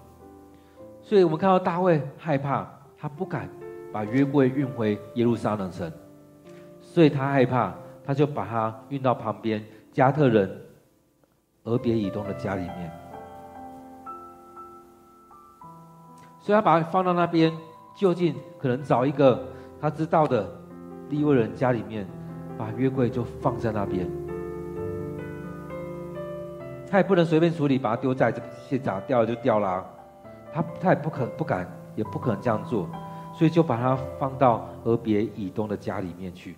[1.03, 3.51] 所以我们看到大卫害怕，他不敢
[3.93, 5.91] 把约柜运回耶路撒冷城，
[6.91, 7.75] 所以他害怕，
[8.05, 10.51] 他就把它运到旁边加特人
[11.65, 12.91] 俄别以东的家里面，
[16.41, 17.53] 所以他把它放到那边。
[17.95, 19.45] 就近可能找一个
[19.81, 20.49] 他知道的
[21.09, 22.07] 利未人家里面，
[22.57, 24.09] 把约柜就放在那边。
[26.89, 29.85] 他也不能随便处理，把它丢在这个现场，掉了就掉了。
[30.53, 32.89] 他他也不可不敢，也不可能这样做，
[33.35, 36.57] 所以就把它放到俄别以东的家里面去。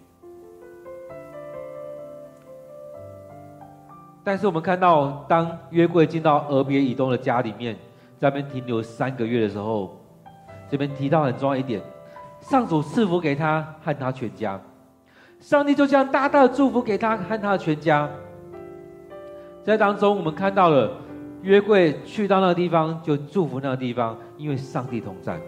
[4.22, 7.74] 但是我们看到，当约柜进到俄别以东的家里面，
[8.18, 9.96] 在那边停留三个月的时候。
[10.70, 11.82] 这边提到很重要一点，
[12.40, 14.60] 上主赐福给他和他全家，
[15.40, 18.08] 上帝就这样大大的祝福给他和他的全家。
[19.64, 20.92] 在当中，我们看到了
[21.42, 25.40] 约柜去到那个地方，就祝福那个地方，因为上帝同在。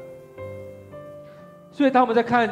[1.70, 2.50] 所以，当我们在看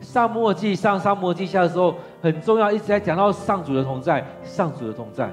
[0.00, 5.30] 撒母耳记上、撒母耳记下的时候，很重要，一直在讲到上主的同在，上主的同在，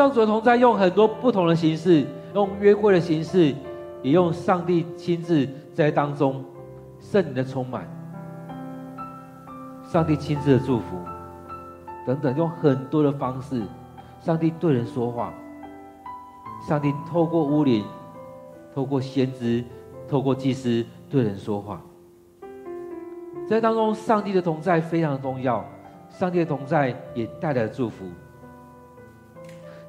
[0.00, 3.54] 上主的同在，用很多不同的形式，用约柜的形式。
[4.02, 6.42] 也用上帝亲自在当中，
[6.98, 7.86] 圣灵的充满，
[9.84, 10.96] 上帝亲自的祝福，
[12.06, 13.62] 等等，用很多的方式，
[14.18, 15.34] 上帝对人说话，
[16.66, 17.84] 上帝透过巫灵，
[18.74, 19.62] 透过先知，
[20.08, 21.78] 透过祭司对人说话，
[23.46, 25.62] 在当中，上帝的同在非常重要，
[26.08, 28.06] 上帝的同在也带来了祝福，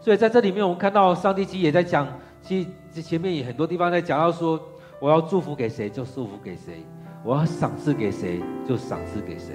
[0.01, 2.07] 所以在这里面，我们看到上帝其实也在讲。
[2.41, 4.59] 其实前面也很多地方在讲到说，
[4.99, 6.83] 我要祝福给谁就祝福给谁，
[7.23, 9.53] 我要赏赐给谁就赏赐给谁。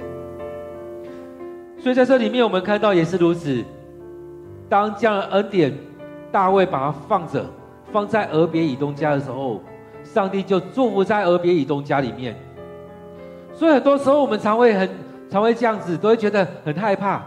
[1.80, 3.64] 所以在这里面我们看到也是如此。
[4.68, 5.76] 当这样的恩典，
[6.30, 7.44] 大卫把它放着，
[7.92, 9.60] 放在俄别以东家的时候，
[10.04, 12.36] 上帝就祝福在俄别以东家里面。
[13.52, 14.88] 所以很多时候我们常会很
[15.28, 17.20] 常会这样子，都会觉得很害怕，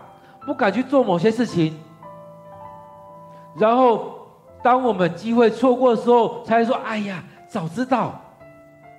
[0.45, 1.78] 不敢去做某些事情，
[3.58, 4.18] 然后。
[4.62, 8.20] 当我们机会错过的时候，才说：“哎呀，早知道，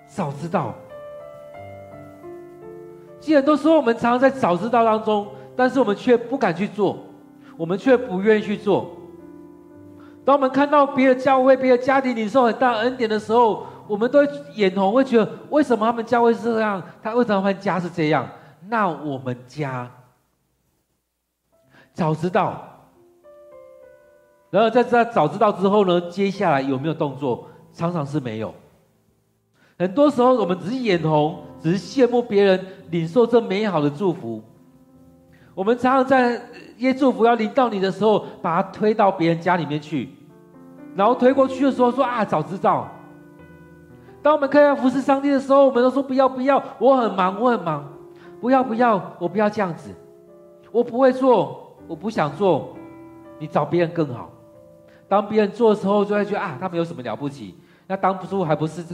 [0.06, 0.72] 早知道。”
[3.20, 6.96] 其实很多时候我们常常在早知道当中，但是我们却不敢去做，
[7.58, 8.90] 我们却不愿意去做。
[10.24, 14.24] 当我们看到别的教会、别的家庭领受很大恩典的时候，我们都
[14.54, 16.82] 眼红，会觉得为什么他们教会是这样？
[17.02, 18.26] 他为什么他们家是这样？
[18.66, 19.90] 那我们家
[21.92, 22.66] 早知道。
[24.50, 27.46] 然后在这早知道之后呢，接下来有没有动作？
[27.72, 28.52] 常常是没有。
[29.78, 34.42] 很多时候我们只是眼红，只是羡慕别人领受这美好的祝福。
[35.54, 36.40] 我们常常在
[36.78, 40.08] 耶祝福要临到你的时候，把它推到别人家里面去，
[40.96, 42.88] 然后推过去的时候说啊，早知道。
[44.22, 47.88] 当我们看要服侍上帝的时候，我们都说不要不要，我很忙我很忙，
[48.40, 49.90] 不要不要，我不要这样子，
[50.72, 52.76] 我不会做，我不想做，
[53.38, 54.28] 你找别人更好。
[55.10, 57.56] 当别人做的时候，就会觉得啊，他们有什么了不起？
[57.88, 58.84] 那当初还不是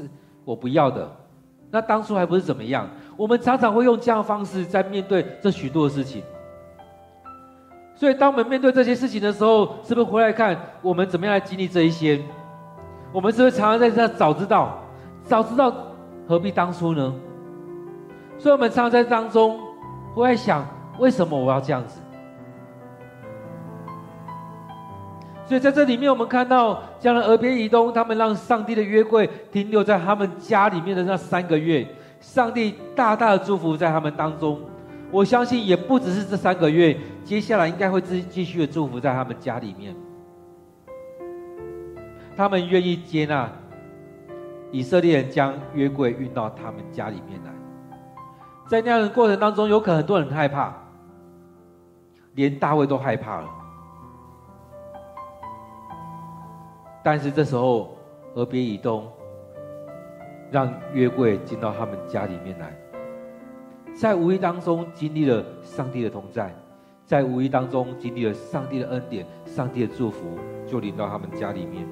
[0.46, 1.06] 我不要的，
[1.70, 2.88] 那当初还不是怎么样？
[3.18, 6.22] 我们常常会用这样的方式在面对这许多的事情。
[7.94, 12.18] 所以，当我们面对这些事情的时候，是不是回来看我们怎么样来经历这一些？
[13.12, 14.78] 我们是不是常常在这早知道，
[15.22, 15.70] 早知道
[16.26, 17.14] 何必当初呢？
[18.38, 19.60] 所以，我们常常在当中
[20.14, 20.66] 会在想：
[20.98, 22.00] 为什么我要这样子？
[25.46, 31.86] 所以在这里面，我们看到，将来俄别以东他们让上帝的约柜停留在他们家里面的那三个月，
[32.20, 34.60] 上帝大大的祝福在他们当中。
[35.12, 39.94] 我相信也不只是这三个月，接下来应该会继继续的祝福在他们家里面。
[42.36, 43.48] 他们愿意接纳
[44.72, 47.52] 以色列人将约柜运到他们家里面来，
[48.66, 50.74] 在那样的过程当中，有可能很多人害怕，
[52.34, 53.48] 连大卫都害怕了。
[57.06, 57.96] 但是这时候，
[58.34, 59.06] 俄别以东
[60.50, 62.76] 让约柜进到他们家里面来，
[63.94, 66.52] 在无意当中经历了上帝的同在，
[67.04, 70.36] 在无意当中经历了上帝的恩典、上帝的祝福，
[70.66, 71.86] 就临到他们家里面。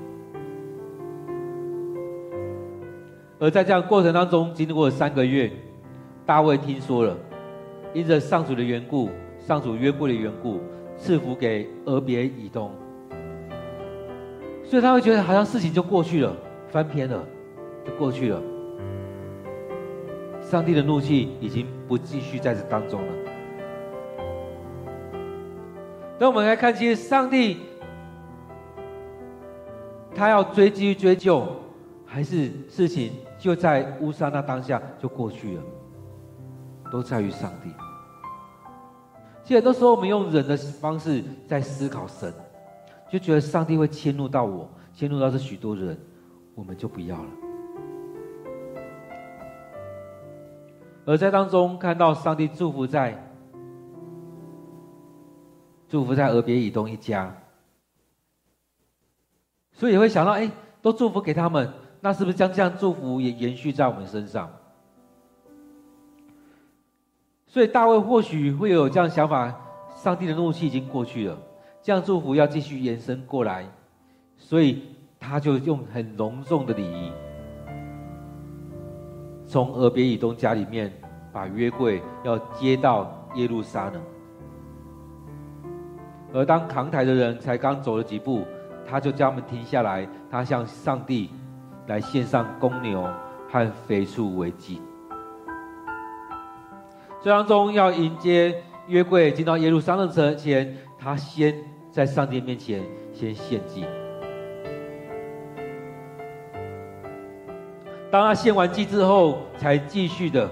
[3.39, 5.49] 而在这样过程当中，经历过三个月，
[6.27, 7.17] 大卫听说了，
[7.93, 10.59] 因着上主的缘故、上主约柜的缘故，
[10.97, 12.69] 赐福给俄别以东。
[14.65, 16.35] 所以他会觉得好像事情就过去了，
[16.69, 17.23] 翻篇了，
[17.85, 18.43] 就过去了。
[20.41, 23.13] 上帝的怒气已经不继续在这当中了。
[26.19, 27.59] 当我们来看，其实上帝
[30.15, 31.47] 他要追继续追究，
[32.07, 35.63] 还是事情就在乌撒那当下就过去了，
[36.91, 37.71] 都在于上帝。
[39.43, 42.33] 其实很多时候我们用人的方式在思考神。
[43.15, 45.97] 就觉得上帝会迁怒到我，迁怒到这许多人，
[46.57, 47.31] 我们就不要了。
[51.07, 53.33] 而在当中看到上帝祝福在，
[55.89, 57.33] 祝福在俄别以东一家，
[59.71, 60.51] 所以也会想到，哎，
[60.83, 64.51] 都祝福给他们，那是不是将这样祝福也延续在我们身上？
[67.47, 69.55] 所以大卫或许会有这样想法：
[69.95, 71.39] 上帝的怒气已经过去了。
[71.85, 73.67] 这样祝福要继续延伸过来，
[74.39, 74.85] 所以
[75.21, 77.13] 他就用很隆重的礼仪，
[79.47, 80.91] 从俄别以东家里面
[81.31, 84.01] 把约柜要接到耶路撒冷。
[86.33, 88.47] 而当扛台的人才刚走了几步，
[88.87, 91.29] 他就叫他们停下来，他向上帝
[91.87, 93.07] 来献上公牛
[93.47, 94.81] 和肥畜为祭。
[97.21, 101.74] 这当中要迎接约柜进到耶路撒冷城前，他先。
[101.95, 102.83] 在上帝面前
[103.13, 103.85] 先献祭。
[108.11, 110.51] 当他献完祭之后，才继续的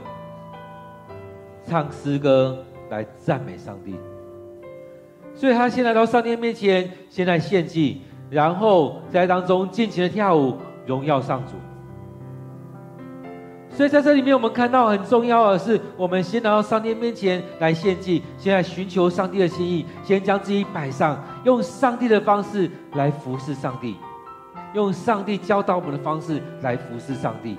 [1.64, 3.96] 唱诗歌来赞美上帝。
[5.34, 11.54] 所以他先来到上帝面前，先来献祭，然后在当中尽情的跳舞，荣耀上主。
[13.74, 23.96] 所以在这里面，我们看到很重要的是，我们先来到上帝面前来献祭，先来寻求上帝的心意，先将自己摆上，用上帝的方式来服侍上帝，
[24.74, 27.56] 用上帝教导我们的方式来服侍上帝。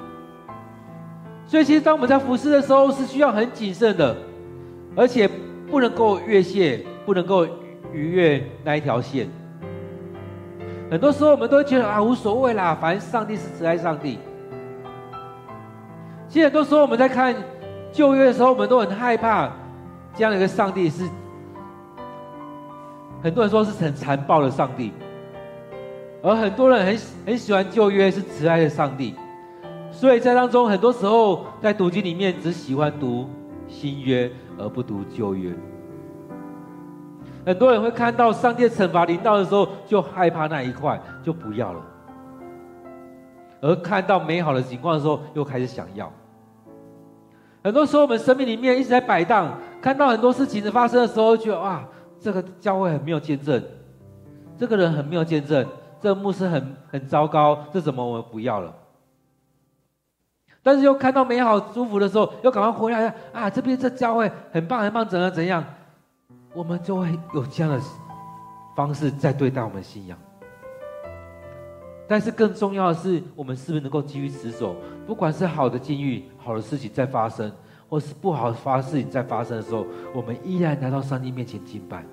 [1.47, 4.15] 所以，其实当我们在服侍的时候，是需要很谨慎的，
[4.95, 5.27] 而且
[5.69, 7.45] 不能够越线，不能够
[7.91, 9.27] 逾越那一条线。
[10.91, 14.19] 很多时候，我们都觉得啊，无所谓啦，反正上帝是慈爱上帝。
[16.33, 17.35] 其实很多时候我们在看
[17.91, 19.51] 旧约的时候，我们都很害怕
[20.15, 21.07] 这样的一个上帝是，
[23.21, 24.91] 很多人说是很残暴的上帝，
[26.23, 29.13] 而很多人很很喜欢旧约是慈爱的上帝，
[29.91, 33.29] 所以在当中很多时候在读经里面只喜欢读
[33.67, 34.27] 新约
[34.57, 35.53] 而不读旧约，
[37.45, 41.81] 很多人会看到上帝的惩罚临到的时候就害怕那一块就不要了，
[43.61, 46.11] 而看到美好的情况的时候又开始想要。
[47.63, 51.83] 很多时候，我们生命里面一直在摆荡，看到很多事情的发生的时候，觉得哇，
[52.19, 53.63] 这个教会很没有见证，
[54.57, 55.65] 这个人很没有见证，
[56.01, 58.73] 这个牧师很很糟糕，这怎么我们不要了？
[60.61, 63.49] 但是又看到美好祝福的时候，又赶快回来啊！
[63.49, 65.63] 这边这教会很棒很棒，怎样怎样？
[66.53, 67.81] 我们就会有这样的
[68.75, 70.17] 方式在对待我们信仰。
[72.07, 74.75] 但是更重要的是，我们是不是能够继续持守？
[75.07, 77.51] 不管是好的境遇、好的事情在发生，
[77.89, 82.03] 或是不好的发事情在发生的时候，我们依然来到上帝面前敬拜。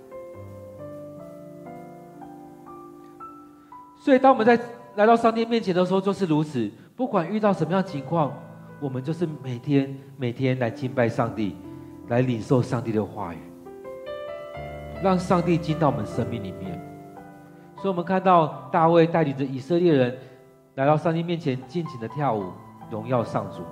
[3.99, 4.59] 所以，当我们在
[4.95, 6.71] 来到上帝面前的时候，就是如此。
[6.97, 8.33] 不管遇到什么样情况，
[8.81, 11.57] 我们就是每天每天来敬拜上帝，
[12.09, 13.39] 来领受上帝的话语，
[15.03, 16.90] 让上帝进到我们生命里面。
[17.81, 20.15] 所以我们看到大卫带领着以色列人
[20.75, 22.53] 来到上帝面前，尽情的跳舞，
[22.91, 23.63] 荣耀上主。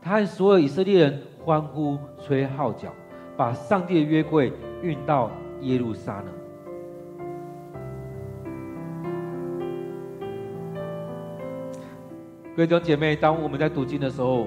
[0.00, 2.90] 他和所有以色列人欢呼、吹号角，
[3.36, 5.32] 把上帝的约柜运到
[5.62, 6.26] 耶路撒冷。
[12.54, 14.46] 各位弟兄姐妹，当我们在读经的时候，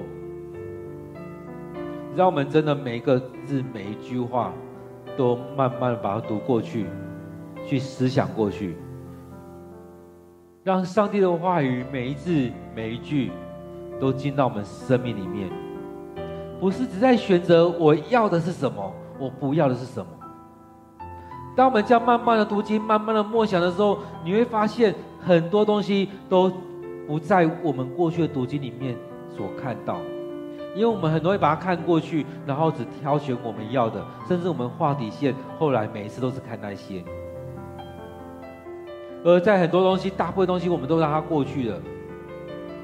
[2.16, 4.50] 让我们真的每一个字、每一句话，
[5.14, 6.86] 都慢慢把它读过去。
[7.68, 8.76] 去思想过去，
[10.64, 13.30] 让上帝的话语每一字、每一句，
[14.00, 15.48] 都进到我们生命里面，
[16.58, 20.06] 不是只在选择我要的是什么，我不要的是什么。
[21.54, 26.50] 当我们这样慢慢的读经、慢慢的默想的时候，你会发现很多东西都。
[27.08, 28.94] 不在我们过去的读经里面
[29.34, 29.96] 所看到，
[30.76, 37.02] 因为我们很多会把它看过去，然后只挑选我们要的，甚至我们画底线，后来每一次都是看那些。
[39.24, 41.80] 而在很多东西，大部分东西我们都让它过去了，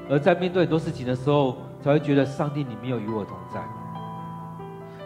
[0.09, 3.61] 而在面对很多事情的时候，才会觉得上帝你没有与我同在。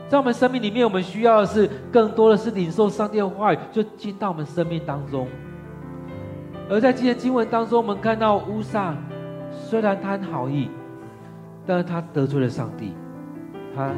[0.09, 5.27] 在我们生命里面，我们需要的是更多的是领受上帝的话语，就进到我们生命当中。
[6.67, 8.95] 而在今天经文当中，我们看到乌撒，
[9.51, 10.69] 虽然他很好意，
[11.65, 12.93] 但是他得罪了上帝，
[13.75, 13.91] 他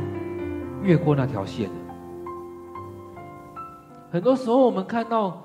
[0.84, 1.75] 越过那条线了。
[4.11, 5.41] 很多时候，我们看到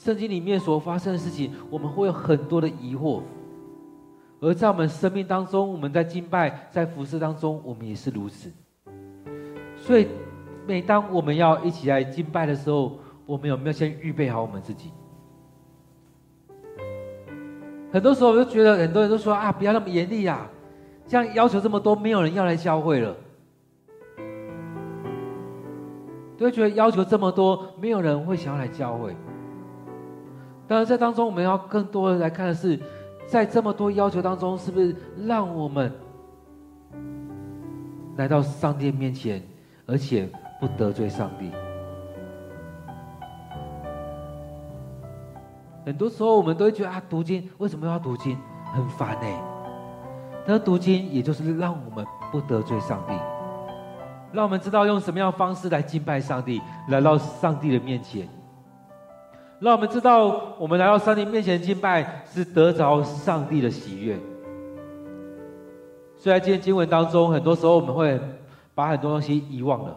[0.00, 3.20] 圣经里面所发生的事情，我们会有很多的疑惑。
[4.40, 8.50] 而在我们生命当中，我们在敬拜、在服侍当中，我们也是如此。
[9.76, 10.08] 所以，
[10.66, 14.90] 每当我们要一起来敬拜的时候，我们有没有先预备好我们自己？
[17.92, 20.50] 很多时候我就觉得，很多人都说啊，不要那么严厉啊，
[21.06, 23.14] 这样要求这么多，没有人要来教会了。
[26.38, 29.14] 都会觉得要求这么多，没有人会想要来教会。
[30.70, 32.78] 当然，在当中我们要更多的来看的是，
[33.26, 34.94] 在这么多要求当中，是不是
[35.26, 35.92] 让我们
[38.16, 39.42] 来到上帝面前，
[39.84, 40.28] 而且
[40.60, 41.50] 不得罪上帝？
[45.84, 48.38] 很多时候，我们都会觉得啊，读经为什么要读经？
[48.72, 49.26] 很烦呢。
[50.46, 53.14] 但是读经，也就是让我们不得罪上帝，
[54.32, 56.60] 让我们知道用什么样的方式来敬拜上帝，
[56.90, 58.28] 来到上帝的面前。
[59.60, 64.18] 让我们知道，我们来到上帝面前敬拜，是得着上帝的喜悦。
[66.16, 68.18] 虽然今天经文当中，很多时候我们会
[68.74, 69.96] 把很多东西遗忘了。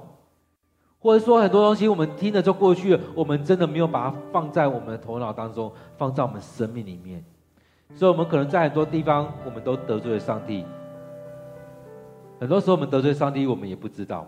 [1.00, 7.24] 或者说很多东西我们听了就过去了，我们真的没有把它放在我们的头脑当中，放在我们生命里面，
[7.94, 10.66] 所以我们可能在很多地方我们都得罪了上帝。
[12.40, 14.28] 很多时候我们得罪上帝，我们也不知道。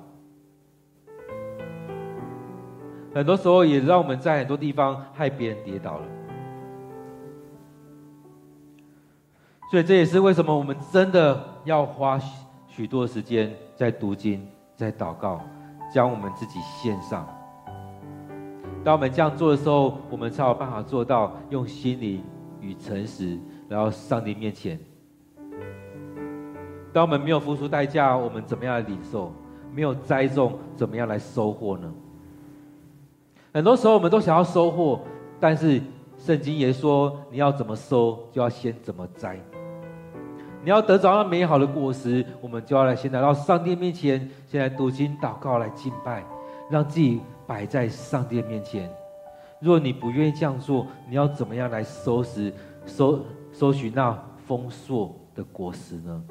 [3.15, 6.05] 很多时候也让我们在很多地方害别人跌倒了。
[9.71, 12.19] 所以这也是为什么我们真的要花
[12.67, 14.45] 许多时间在读经，
[14.75, 15.41] 在祷告。
[15.93, 17.25] 将我们自己献上。
[18.83, 22.21] 当我们这样做的时候，我们才有办法做到用心灵
[22.59, 23.39] 与诚实
[23.69, 24.77] 来到上帝面前。
[26.91, 29.31] 当我们没有付出代价，我们怎么样来领受？
[29.71, 31.89] 没有栽种，怎么样来收获呢？
[33.55, 34.99] 很多时候我们都想要收获，
[35.39, 35.81] 但是
[36.17, 39.39] 圣经也说，你要怎么收，就要先怎么摘。
[40.61, 46.21] 你要得着那美好的果实，我们就要来先来到上帝面前，先来读经祷告来敬拜，
[46.69, 48.91] 让自己摆在上帝面前。
[49.61, 52.51] 若你不愿意这样做，你要怎么样来收拾、
[52.85, 53.21] 收
[53.53, 56.23] 收取那丰硕的果实呢？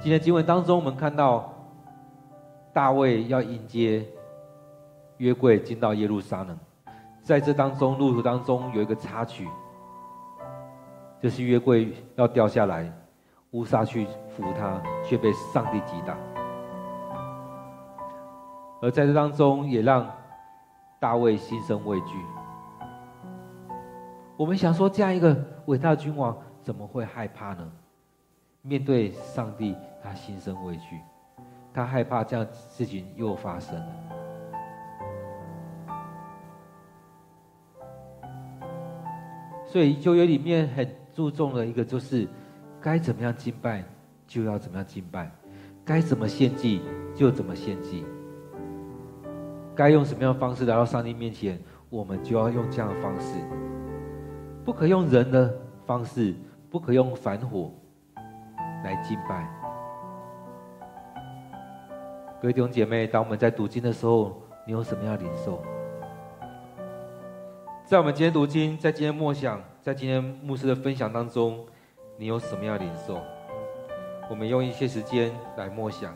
[0.00, 1.54] 今天经文当中，我们看到
[2.72, 4.04] 大卫要迎接
[5.20, 6.58] 约柜进到耶路撒冷，
[7.22, 9.46] 在这当中路途当中有一个插曲。
[11.20, 12.90] 就是约柜要掉下来，
[13.50, 16.16] 乌撒去扶他，却被上帝击打。
[18.80, 20.10] 而在这当中，也让
[20.98, 22.16] 大卫心生畏惧。
[24.38, 27.70] 我们想说，这样一个伟大的君王，怎么会害怕呢？
[28.62, 30.98] 面对上帝，他心生畏惧，
[31.74, 33.92] 他害怕这样事情又发生了。
[39.70, 40.86] 所以旧约里面很。
[41.12, 42.26] 注重的一个就是，
[42.80, 43.84] 该怎么样敬拜
[44.28, 45.28] 就要怎么样敬拜，
[45.84, 46.80] 该怎么献祭
[47.16, 48.06] 就怎么献祭，
[49.74, 51.58] 该用什么样的方式来到上帝面前，
[51.90, 53.34] 我们就要用这样的方式，
[54.64, 55.52] 不可用人的
[55.84, 56.32] 方式，
[56.70, 57.70] 不可用凡火
[58.84, 59.46] 来敬拜。
[62.40, 65.60] 各位弟兄姐妹，当我们在读经的时候，你有什么样的领受？
[67.90, 69.60] 在我们今天读经，在今天默想。
[69.82, 71.66] 在今天牧师的分享当中，
[72.16, 73.20] 你有什么样的领受？
[74.30, 76.14] 我们用一些时间来默想，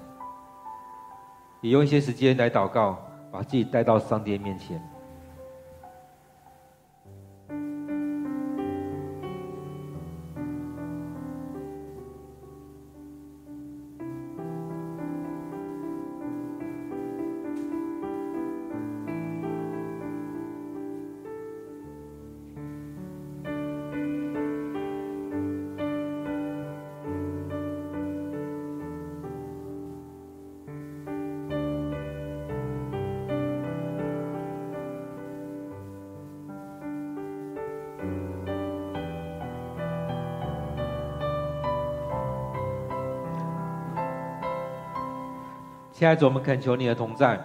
[1.61, 4.81] 也用一些时间来祷告，把自己带到上帝面前。
[46.05, 47.41] 亲爱的，我们恳求你的同在。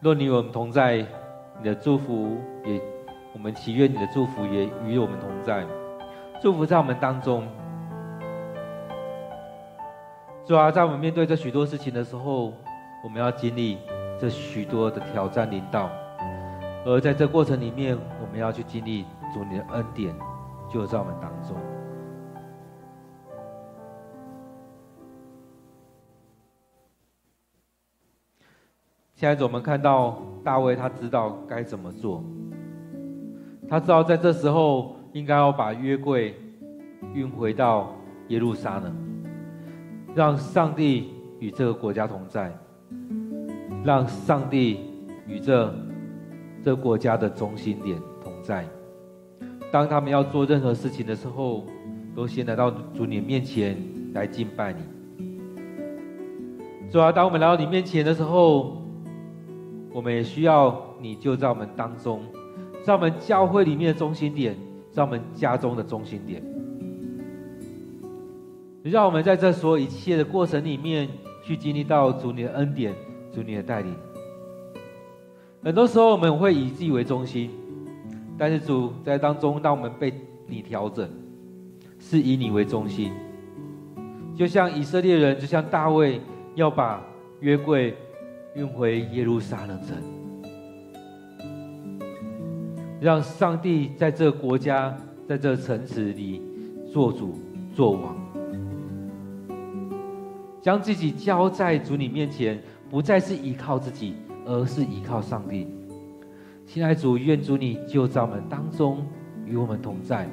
[0.00, 1.06] 若你与我们同在，
[1.58, 2.80] 你的祝福也，
[3.34, 5.66] 我们祈愿你的祝福也与我们同在，
[6.40, 7.46] 祝福在我们当中。
[10.46, 12.54] 主啊，在我们面对这许多事情的时候，
[13.04, 13.76] 我们要经历
[14.18, 15.90] 这许多的挑战领导，
[16.86, 20.14] 而在这过程里面，我们要去经历主你的恩典，
[20.72, 21.54] 就在我们当中。
[29.20, 32.24] 现在我们看到大卫，他知道该怎么做。
[33.68, 36.34] 他知道在这时候应该要把约柜
[37.12, 37.94] 运回到
[38.28, 38.96] 耶路撒冷，
[40.14, 42.50] 让上帝与这个国家同在，
[43.84, 44.80] 让上帝
[45.26, 45.70] 与这
[46.64, 48.64] 这国家的中心点同在。
[49.70, 51.66] 当他们要做任何事情的时候，
[52.16, 53.76] 都先来到主你面前
[54.14, 54.80] 来敬拜你。
[56.90, 58.79] 主啊，当我们来到你面前的时候，
[59.92, 62.22] 我们也需要你就在我们当中，
[62.84, 64.56] 在我们教会里面的中心点，
[64.92, 66.40] 在我们家中的中心点，
[68.84, 71.08] 让我们在这所有一切的过程里面，
[71.42, 72.94] 去经历到主你的恩典，
[73.32, 73.92] 主你的带领。
[75.62, 77.50] 很多时候我们会以自己为中心，
[78.38, 80.14] 但是主在当中，让我们被
[80.46, 81.10] 你调整，
[81.98, 83.10] 是以你为中心。
[84.36, 86.20] 就像以色列人，就像大卫
[86.54, 87.02] 要把
[87.40, 87.96] 约柜。
[88.60, 89.96] 运回耶路撒冷城，
[93.00, 94.94] 让上帝在这个国家，
[95.26, 96.42] 在这个城池里
[96.92, 97.38] 做主
[97.74, 98.14] 做王，
[100.60, 105.66] 将自己交在主你面前，不再是依靠自己，而是依靠上帝。
[106.66, 109.06] 亲爱主，愿主你就在我们当中
[109.46, 110.28] 与我们同在，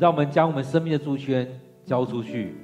[0.00, 1.48] 让我们将我们生命的主权
[1.84, 2.56] 交出去，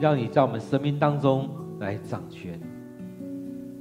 [0.00, 2.60] 让你在我们生命当中来掌权。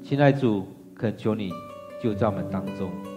[0.07, 1.51] 亲爱的主，恳求你
[1.99, 3.14] 就在我们当中。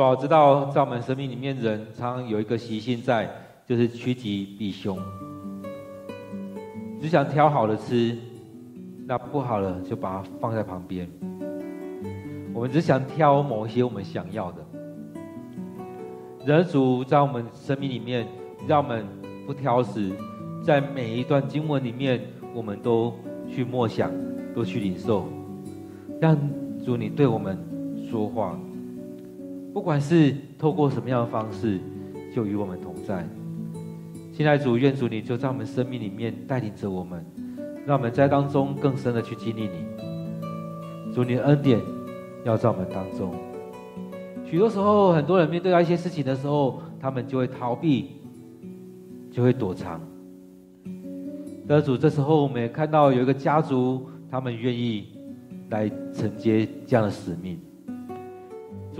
[0.00, 3.30] 主要知道，在我们生命里面，人常常有一个习性在，
[3.66, 4.98] 就是趋吉避凶，
[6.98, 8.16] 只想挑好的吃，
[9.06, 11.06] 那不好的就把它放在旁边。
[12.54, 14.64] 我们只想挑某些我们想要的。
[16.46, 18.26] 人主在我们生命里面，
[18.66, 19.04] 让我们
[19.46, 20.10] 不挑食，
[20.64, 22.18] 在每一段经文里面，
[22.54, 23.12] 我们都
[23.50, 24.10] 去默想，
[24.54, 25.28] 都去领受，
[26.18, 26.34] 让
[26.82, 27.58] 主你对我们
[28.10, 28.58] 说话。
[29.72, 31.78] 不管是透过什么样的方式，
[32.34, 33.26] 就与我们同在。
[34.32, 37.24] 亲爱的主，愿主你就在我们生命里面带领着我们，
[37.86, 41.12] 让我们在当中更深的去经历你。
[41.14, 41.78] 主，你的恩典
[42.44, 43.34] 要在我们当中。
[44.44, 48.16] 许多时候，很多人面对到一些事情的时候，他们就会逃避，
[49.30, 50.00] 就会躲藏。
[51.68, 55.06] 但主，这时候我们也看到有一个家族，他们愿意
[55.68, 57.60] 来承接这样的使命。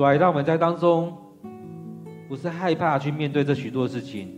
[0.00, 1.12] 主啊，让我们在当中，
[2.26, 4.30] 不是害怕去面对这许多事情，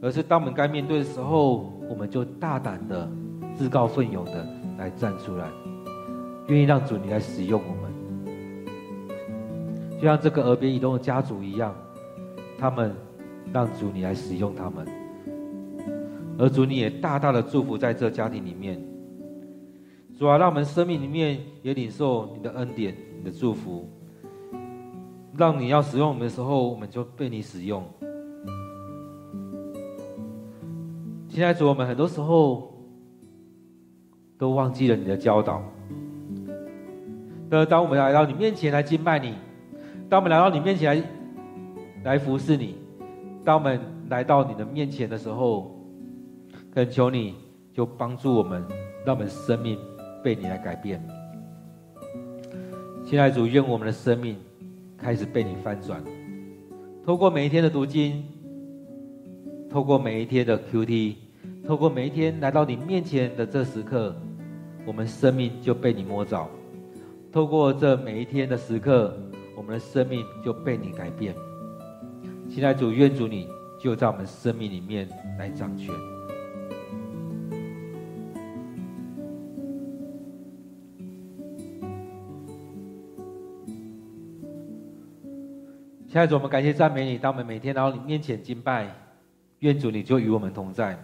[0.00, 3.06] 而是当我们该面对的时候，我们就大胆的、
[3.54, 5.50] 自告奋勇的来站出来，
[6.48, 7.92] 愿意让主你来使用我们。
[10.00, 11.74] 就像这个耳边移动的家族一样，
[12.58, 12.90] 他们
[13.52, 14.86] 让主你来使用他们，
[16.38, 18.82] 而主你也大大的祝福在这家庭里面。
[20.18, 23.86] 主啊，让我们生命里面也领受你的恩典、你的祝福。
[25.38, 27.84] 让你要使用我们的时候，我们就被你使用。
[31.28, 32.72] 亲爱的主，我们很多时候
[34.38, 35.62] 都忘记了你的教导。
[37.50, 39.34] 那当我们来到你面前来敬拜你，
[40.08, 41.04] 当我们来到你面前来
[42.04, 42.76] 来服侍你，
[43.44, 43.78] 当我们
[44.08, 45.78] 来到你的面前的时候，
[46.72, 47.34] 恳求你
[47.74, 48.64] 就帮助我们，
[49.04, 49.78] 让我们生命
[50.24, 51.06] 被你来改变。
[53.04, 54.36] 亲爱的主，愿我们的生命。
[54.98, 56.02] 开始被你翻转，
[57.04, 58.24] 透过每一天的读经，
[59.70, 61.14] 透过每一天的 QT，
[61.66, 64.16] 透过每一天来到你面前的这时刻，
[64.86, 66.48] 我们生命就被你摸着。
[67.30, 69.14] 透过这每一天的时刻，
[69.56, 71.34] 我们的生命就被你改变。
[72.48, 73.46] 现在主，愿主你
[73.78, 75.94] 就在我们生命里面来掌权。
[86.08, 88.86] 亲爱的主，我们感谢赞美你，当我们每天来到你面前敬拜，
[89.58, 90.96] 愿主你就与我们同在，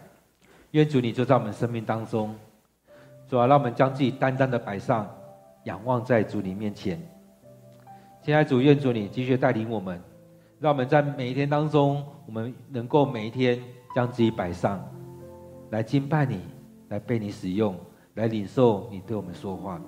[0.71, 2.33] 愿主你就在我们生命当中，
[3.29, 5.11] 主啊，让我们将自己单单的摆上，
[5.65, 7.01] 仰望在主你面前。
[8.23, 10.01] 亲爱的主，愿主你继续带领我们，
[10.61, 13.61] 让我们在每一天当中，我们能够每一天
[13.97, 14.89] 将自己摆上，
[15.71, 16.39] 来敬拜你，
[16.91, 17.75] 来被你使用，
[18.15, 19.83] 来领受你对我们说话。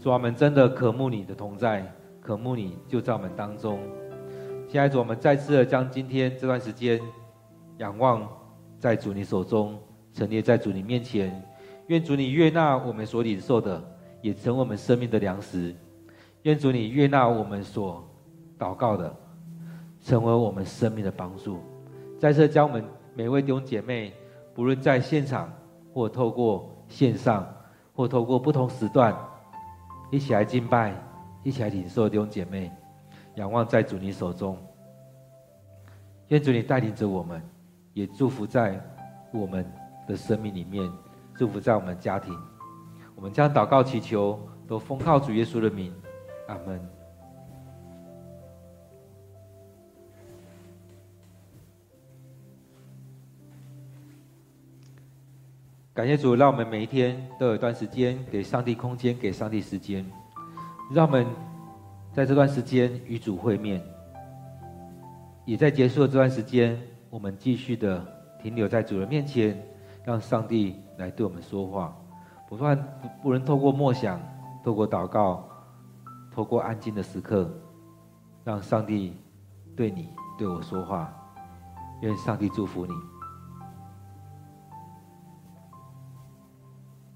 [0.00, 1.86] 主啊，我们真的渴慕你的同在。
[2.24, 3.78] 渴慕你就在我们当中，
[4.66, 6.98] 亲爱的主，我们再次的将今天这段时间
[7.76, 8.26] 仰望
[8.78, 9.78] 在主你手中，
[10.14, 11.46] 陈列在主你面前，
[11.88, 13.78] 愿主你悦纳我们所领受的，
[14.22, 15.76] 也成为我们生命的粮食。
[16.44, 18.02] 愿主你悦纳我们所
[18.58, 19.14] 祷告的，
[20.00, 21.60] 成为我们生命的帮助。
[22.18, 22.82] 再次将我们
[23.14, 24.14] 每位弟兄姐妹，
[24.54, 25.52] 不论在现场
[25.92, 27.46] 或透过线上，
[27.94, 29.14] 或透过不同时段，
[30.10, 30.94] 一起来敬拜。
[31.44, 32.72] 一起来领受弟兄姐妹，
[33.36, 34.58] 仰望在主你手中。
[36.28, 37.40] 愿主你带领着我们，
[37.92, 38.80] 也祝福在
[39.30, 39.70] 我们
[40.08, 40.90] 的生命里面，
[41.34, 42.34] 祝福在我们家庭。
[43.14, 45.92] 我们将祷告祈求，都奉靠主耶稣的名，
[46.48, 46.80] 阿门。
[55.92, 60.04] 感谢主，让我们每一天都有一段时间给上帝空间，给上帝时间。
[60.92, 61.26] 让我们
[62.12, 63.82] 在这段时间与主会面，
[65.44, 66.78] 也在结束的这段时间，
[67.10, 68.04] 我们继续的
[68.40, 69.60] 停留在主人面前，
[70.04, 71.96] 让上帝来对我们说话。
[72.48, 74.20] 不断不能透过默想，
[74.62, 75.48] 透过祷告，
[76.30, 77.50] 透过安静的时刻，
[78.44, 79.16] 让上帝
[79.74, 81.12] 对你对我说话。
[82.02, 82.92] 愿上帝祝福你。